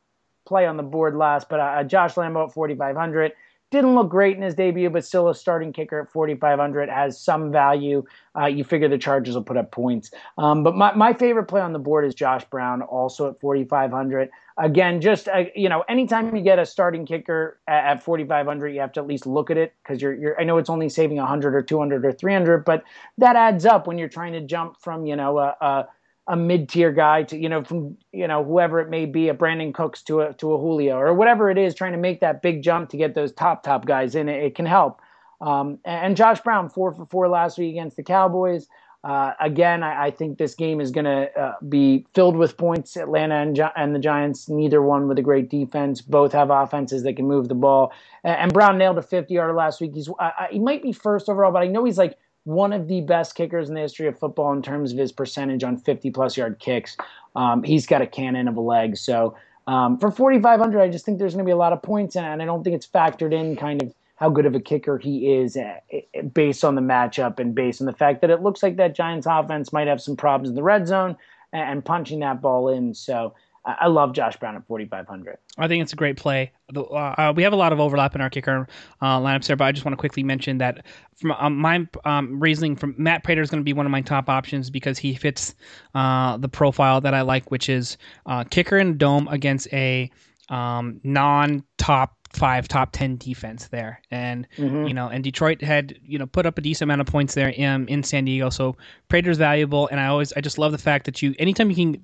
[0.47, 3.33] play on the board last, but uh, Josh Lambo at 4,500
[3.71, 7.53] didn't look great in his debut, but still a starting kicker at 4,500 has some
[7.53, 8.05] value.
[8.37, 10.11] Uh, you figure the Chargers will put up points.
[10.39, 14.31] Um, but my, my favorite play on the board is Josh Brown, also at 4,500.
[14.59, 18.81] Again, just uh, you know, anytime you get a starting kicker at, at 4,500, you
[18.81, 20.41] have to at least look at it because you're, you're.
[20.41, 22.85] I know it's only saving 100 or 200 or 300, but
[23.19, 25.89] that adds up when you're trying to jump from you know a, a
[26.27, 29.75] a mid-tier guy to you know from you know whoever it may be a Brandin
[29.75, 32.63] Cooks to a to a Julio or whatever it is trying to make that big
[32.63, 34.29] jump to get those top top guys in.
[34.29, 35.01] It, it can help.
[35.41, 38.69] Um, and, Josh Brown four for four last week against the Cowboys.
[39.03, 42.99] Uh, again I, I, think this game is going to uh, be filled with points.
[42.99, 46.03] Atlanta and, and, the Giants neither one with a great defense.
[46.03, 47.95] Both have offenses that can move the ball.
[48.23, 49.95] And, and Brown nailed a 50 yard last week.
[49.95, 52.19] He's I, he might be first overall but I know he's like
[52.51, 55.63] one of the best kickers in the history of football in terms of his percentage
[55.63, 56.97] on 50 plus yard kicks.
[57.37, 58.97] Um, he's got a cannon of a leg.
[58.97, 59.37] So
[59.69, 62.27] um, for 4,500, I just think there's going to be a lot of points, and,
[62.27, 65.33] and I don't think it's factored in kind of how good of a kicker he
[65.33, 68.63] is eh, eh, based on the matchup and based on the fact that it looks
[68.63, 71.17] like that Giants offense might have some problems in the red zone
[71.53, 72.95] and punching that ball in.
[72.95, 73.35] So
[73.65, 75.37] I love Josh Brown at 4,500.
[75.59, 76.51] I think it's a great play.
[76.75, 78.67] Uh, uh, we have a lot of overlap in our kicker
[79.03, 80.87] uh, lineups there, but I just want to quickly mention that
[81.17, 84.01] from um, my um, reasoning, from Matt Prater is going to be one of my
[84.01, 85.55] top options because he fits
[85.95, 90.11] uh, the profile that I like, which is uh, kicker in dome against a
[90.49, 94.87] um, non-top five top 10 defense there and mm-hmm.
[94.87, 97.49] you know and detroit had you know put up a decent amount of points there
[97.49, 98.77] in, in san diego so
[99.09, 102.03] prater's valuable and i always i just love the fact that you anytime you can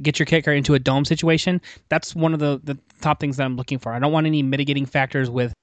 [0.00, 3.44] get your kicker into a dome situation that's one of the the top things that
[3.44, 5.54] i'm looking for i don't want any mitigating factors with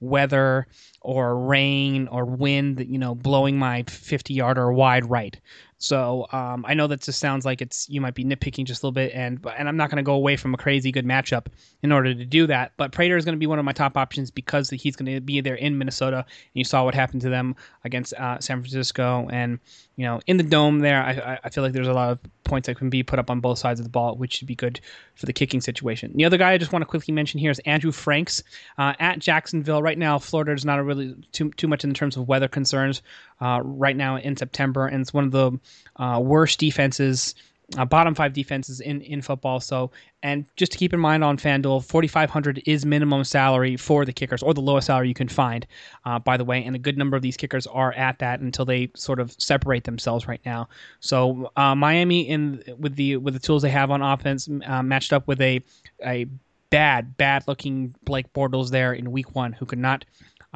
[0.00, 0.66] weather
[1.00, 5.40] or rain or wind, that you know, blowing my 50 yard or wide right.
[5.78, 8.86] So um, I know that just sounds like it's you might be nitpicking just a
[8.86, 11.46] little bit, and and I'm not going to go away from a crazy good matchup
[11.82, 12.72] in order to do that.
[12.78, 15.20] But Prater is going to be one of my top options because he's going to
[15.20, 19.28] be there in Minnesota, and you saw what happened to them against uh, San Francisco,
[19.30, 19.58] and
[19.96, 22.66] you know in the dome there, I I feel like there's a lot of points
[22.66, 24.80] that can be put up on both sides of the ball, which should be good
[25.14, 26.12] for the kicking situation.
[26.14, 28.42] The other guy I just want to quickly mention here is Andrew Franks
[28.78, 29.82] uh, at Jacksonville.
[29.82, 33.02] Right now, Florida is not really too too much in terms of weather concerns
[33.40, 35.58] uh, right now in September, and it's one of the
[35.96, 37.34] uh, worst defenses.
[37.76, 39.58] Uh, bottom five defenses in, in football.
[39.58, 39.90] So,
[40.22, 44.40] and just to keep in mind on FanDuel, 4,500 is minimum salary for the kickers,
[44.40, 45.66] or the lowest salary you can find,
[46.04, 46.62] uh, by the way.
[46.62, 49.82] And a good number of these kickers are at that until they sort of separate
[49.82, 50.68] themselves right now.
[51.00, 55.12] So, uh, Miami in with the with the tools they have on offense, uh, matched
[55.12, 55.60] up with a
[56.04, 56.26] a
[56.70, 60.04] bad bad looking Blake Bortles there in Week One, who could not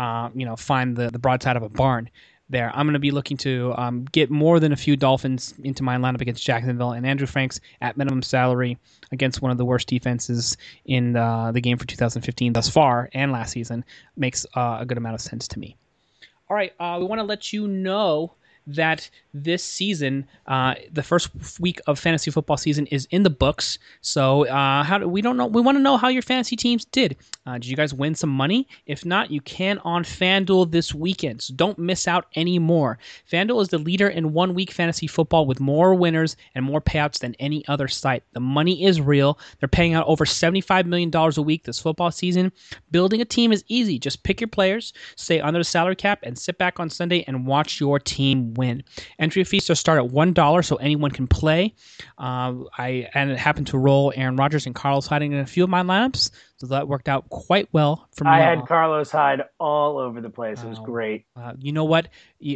[0.00, 2.08] uh, you know, find the, the broadside of a barn
[2.50, 2.70] there.
[2.74, 5.96] I'm going to be looking to um, get more than a few Dolphins into my
[5.96, 8.78] lineup against Jacksonville and Andrew Franks at minimum salary
[9.12, 13.32] against one of the worst defenses in uh, the game for 2015 thus far and
[13.32, 13.84] last season
[14.16, 15.76] makes uh, a good amount of sense to me.
[16.48, 18.32] All right, uh, we want to let you know
[18.66, 21.30] that this season, uh, the first
[21.60, 23.78] week of fantasy football season is in the books.
[24.00, 25.46] So uh, how do we don't know?
[25.46, 27.16] We want to know how your fantasy teams did.
[27.46, 28.68] Uh, did you guys win some money?
[28.86, 31.42] If not, you can on FanDuel this weekend.
[31.42, 32.98] So don't miss out anymore.
[33.30, 37.18] FanDuel is the leader in one week fantasy football with more winners and more payouts
[37.18, 38.22] than any other site.
[38.32, 39.38] The money is real.
[39.58, 42.52] They're paying out over $75 million a week this football season.
[42.90, 43.98] Building a team is easy.
[43.98, 47.46] Just pick your players, stay under the salary cap, and sit back on Sunday and
[47.46, 48.82] watch your team win.
[49.18, 51.74] Entry fees start at one dollar, so anyone can play.
[52.18, 55.64] Uh, I and it happened to roll Aaron Rodgers and Carlos Hyde in a few
[55.64, 58.30] of my lineups, so that worked out quite well for me.
[58.30, 60.62] I had Carlos Hyde all over the place.
[60.62, 61.26] It was great.
[61.36, 62.08] Uh, you know what?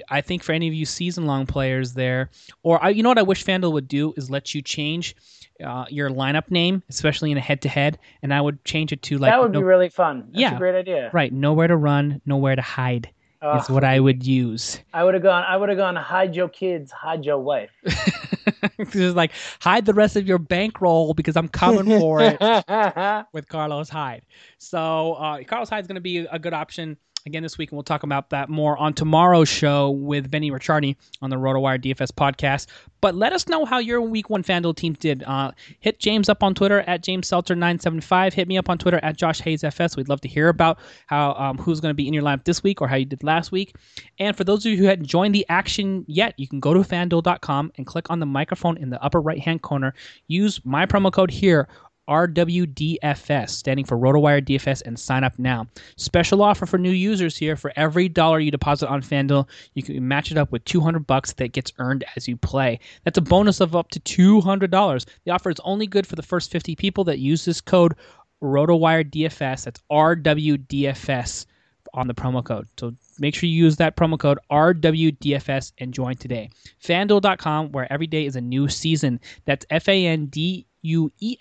[0.08, 2.30] I think for any of you season-long players there,
[2.62, 5.16] or I, you know what I wish FanDuel would do is let you change.
[5.64, 9.30] Uh, your lineup name, especially in a head-to-head, and I would change it to like
[9.30, 10.24] that would no, be really fun.
[10.30, 11.10] That's yeah, a great idea.
[11.12, 13.08] Right, nowhere to run, nowhere to hide.
[13.42, 14.80] Oh, is what I would use.
[14.94, 15.44] I would have gone.
[15.44, 15.96] I would have gone.
[15.96, 16.90] Hide your kids.
[16.90, 17.70] Hide your wife.
[18.90, 22.38] Just like hide the rest of your bankroll because I'm coming for it
[23.32, 24.22] with Carlos Hyde.
[24.58, 26.96] So uh, Carlos Hyde is going to be a good option
[27.26, 30.94] again this week, and we'll talk about that more on tomorrow's show with Benny Ricciardi
[31.22, 32.66] on the RotoWire DFS podcast.
[33.00, 35.22] But let us know how your Week One FanDuel team did.
[35.22, 38.34] Uh, hit James up on Twitter at James Seltzer975.
[38.34, 39.96] Hit me up on Twitter at Josh Hayes FS.
[39.96, 42.62] We'd love to hear about how um, who's going to be in your lineup this
[42.62, 43.74] week or how you did last week.
[44.18, 46.80] And for those of you who hadn't joined the action yet, you can go to
[46.80, 49.94] FanDuel.com and click on the microphone in the upper right hand corner.
[50.28, 51.68] Use my promo code here
[52.08, 55.66] RWDFS, standing for RotoWire DFS, and sign up now.
[55.96, 60.06] Special offer for new users here: for every dollar you deposit on FanDuel, you can
[60.06, 62.78] match it up with 200 bucks that gets earned as you play.
[63.04, 65.06] That's a bonus of up to $200.
[65.24, 67.94] The offer is only good for the first 50 people that use this code
[68.42, 69.64] RotoWire DFS.
[69.64, 71.46] That's RWDFS
[71.94, 72.68] on the promo code.
[72.78, 76.50] So make sure you use that promo code RWDFS and join today.
[76.82, 79.20] FanDuel.com, where every day is a new season.
[79.44, 81.36] That's F A N D U E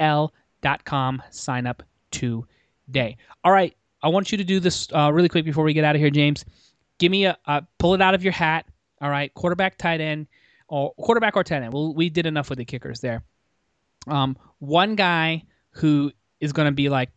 [0.63, 1.21] L.com.
[1.29, 3.17] Sign up today.
[3.43, 3.75] All right.
[4.01, 6.09] I want you to do this uh, really quick before we get out of here,
[6.09, 6.43] James.
[6.97, 8.65] Give me a, uh, pull it out of your hat.
[9.01, 9.33] All right.
[9.33, 10.27] Quarterback, tight end,
[10.67, 11.73] or quarterback or tight end.
[11.73, 13.23] Well, we did enough with the kickers there.
[14.07, 17.09] Um, one guy who is going to be like,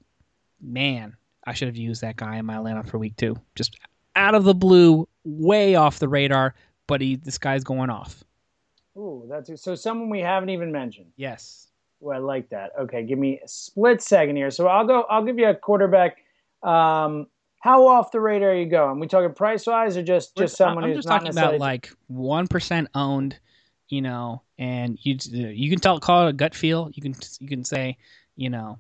[0.61, 3.37] man, I should have used that guy in my lineup for week two.
[3.55, 3.77] Just
[4.15, 6.55] out of the blue, way off the radar,
[6.87, 8.25] but he this guy's going off.
[8.97, 11.13] Ooh, that's so someone we haven't even mentioned.
[11.17, 11.66] Yes.
[12.03, 12.73] Ooh, I like that.
[12.79, 14.51] Okay, give me a split second here.
[14.51, 15.03] So I'll go.
[15.11, 16.19] I'll give you a quarterback.
[16.63, 17.27] Um,
[17.61, 19.01] how off the radar are you going?
[19.01, 21.91] We talking price wise or just just someone I'm who's just not talking about like
[22.07, 23.39] one percent owned,
[23.89, 26.91] you know, and you you can tell call it a gut feel.
[26.93, 27.97] You can you can say,
[28.37, 28.79] you know,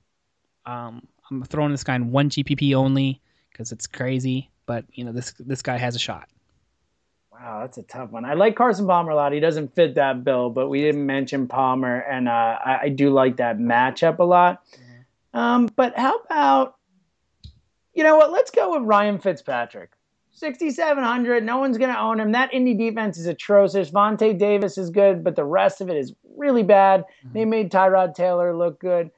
[0.66, 5.12] um, I'm throwing this guy in one GPP only because it's crazy, but you know
[5.12, 6.28] this this guy has a shot.
[7.38, 8.24] Wow, that's a tough one.
[8.24, 9.32] I like Carson Palmer a lot.
[9.32, 13.10] He doesn't fit that bill, but we didn't mention Palmer, and uh, I, I, do
[13.10, 14.62] like that matchup a lot.
[14.72, 15.38] Mm-hmm.
[15.38, 16.76] Um, but how about,
[17.92, 18.32] you know what?
[18.32, 19.90] Let's go with Ryan Fitzpatrick.
[20.32, 21.44] 6,700.
[21.44, 22.32] No one's going to own him.
[22.32, 23.90] That Indy defense is atrocious.
[23.90, 27.00] Vontae Davis is good, but the rest of it is really bad.
[27.00, 27.32] Mm-hmm.
[27.32, 29.10] They made Tyrod Taylor look good.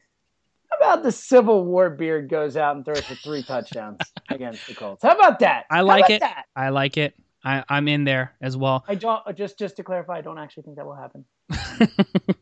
[0.71, 4.75] How about the Civil War beard goes out and throws for three touchdowns against the
[4.75, 5.03] Colts?
[5.03, 5.64] How about that?
[5.71, 6.21] I like it.
[6.21, 6.45] That?
[6.55, 7.14] I like it.
[7.45, 8.84] I, I'm in there as well.
[8.89, 11.24] I don't just just to clarify, I don't actually think that will happen.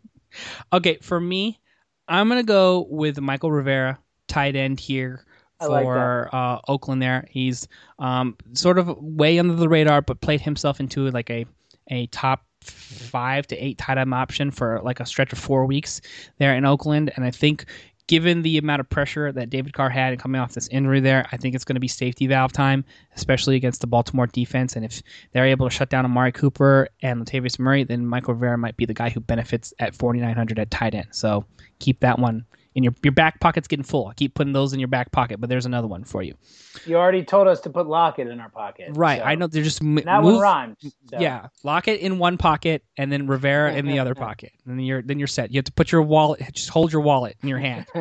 [0.73, 1.61] okay, for me,
[2.09, 5.25] I'm gonna go with Mychal Rivera, tight end here
[5.61, 7.03] for like uh, Oakland.
[7.03, 7.69] There, he's
[7.99, 11.47] um, sort of way under the radar, but played himself into like a
[11.91, 16.01] a top five to eight tight end option for like a stretch of four weeks
[16.39, 17.67] there in Oakland, and I think
[18.07, 21.27] given the amount of pressure that David Carr had and coming off this injury there,
[21.33, 22.85] I think it's going to be safety valve time,
[23.17, 24.77] especially against the Baltimore defense.
[24.77, 25.03] And if
[25.33, 28.85] they're able to shut down Amari Cooper and Latavius Murray, then Mychal Rivera might be
[28.85, 31.09] the guy who benefits at 4,900 at tight end.
[31.11, 31.45] So
[31.79, 32.45] keep that one
[32.77, 34.07] in your your back pocket's getting full.
[34.07, 36.35] I keep putting those in your back pocket, but there's another one for you.
[36.85, 38.91] You already told us to put Lockett in our pocket.
[38.91, 39.19] Right.
[39.19, 39.25] So.
[39.25, 40.77] I know they're just m- that move, one rhymes.
[41.11, 41.19] So.
[41.19, 45.01] Yeah, Lockett in one pocket and then Rivera in the other pocket, and then you're
[45.01, 45.51] then you're set.
[45.51, 47.87] You have to put your wallet, just hold your wallet in your hand.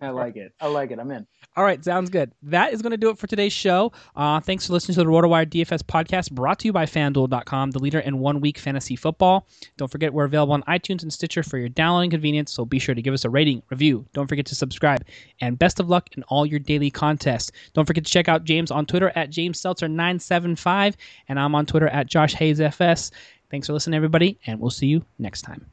[0.00, 0.52] I like it.
[0.60, 0.98] I like it.
[0.98, 1.26] I'm in.
[1.58, 2.30] All right, sounds good.
[2.44, 3.90] That is going to do it for today's show.
[4.14, 7.80] Uh, thanks for listening to the RotoWire DFS podcast brought to you by FanDuel.com, the
[7.80, 9.48] leader in one week fantasy football.
[9.76, 12.94] Don't forget we're available on iTunes and Stitcher for your downloading convenience, so be sure
[12.94, 14.06] to give us a rating, review.
[14.12, 15.04] Don't forget to subscribe.
[15.40, 17.50] And best of luck in all your daily contests.
[17.72, 20.94] Don't forget to check out James on Twitter at JamesSeltzer975,
[21.28, 23.10] and I'm on Twitter at Josh Hayes FS.
[23.50, 25.68] Thanks for listening, everybody, and we'll see you next time.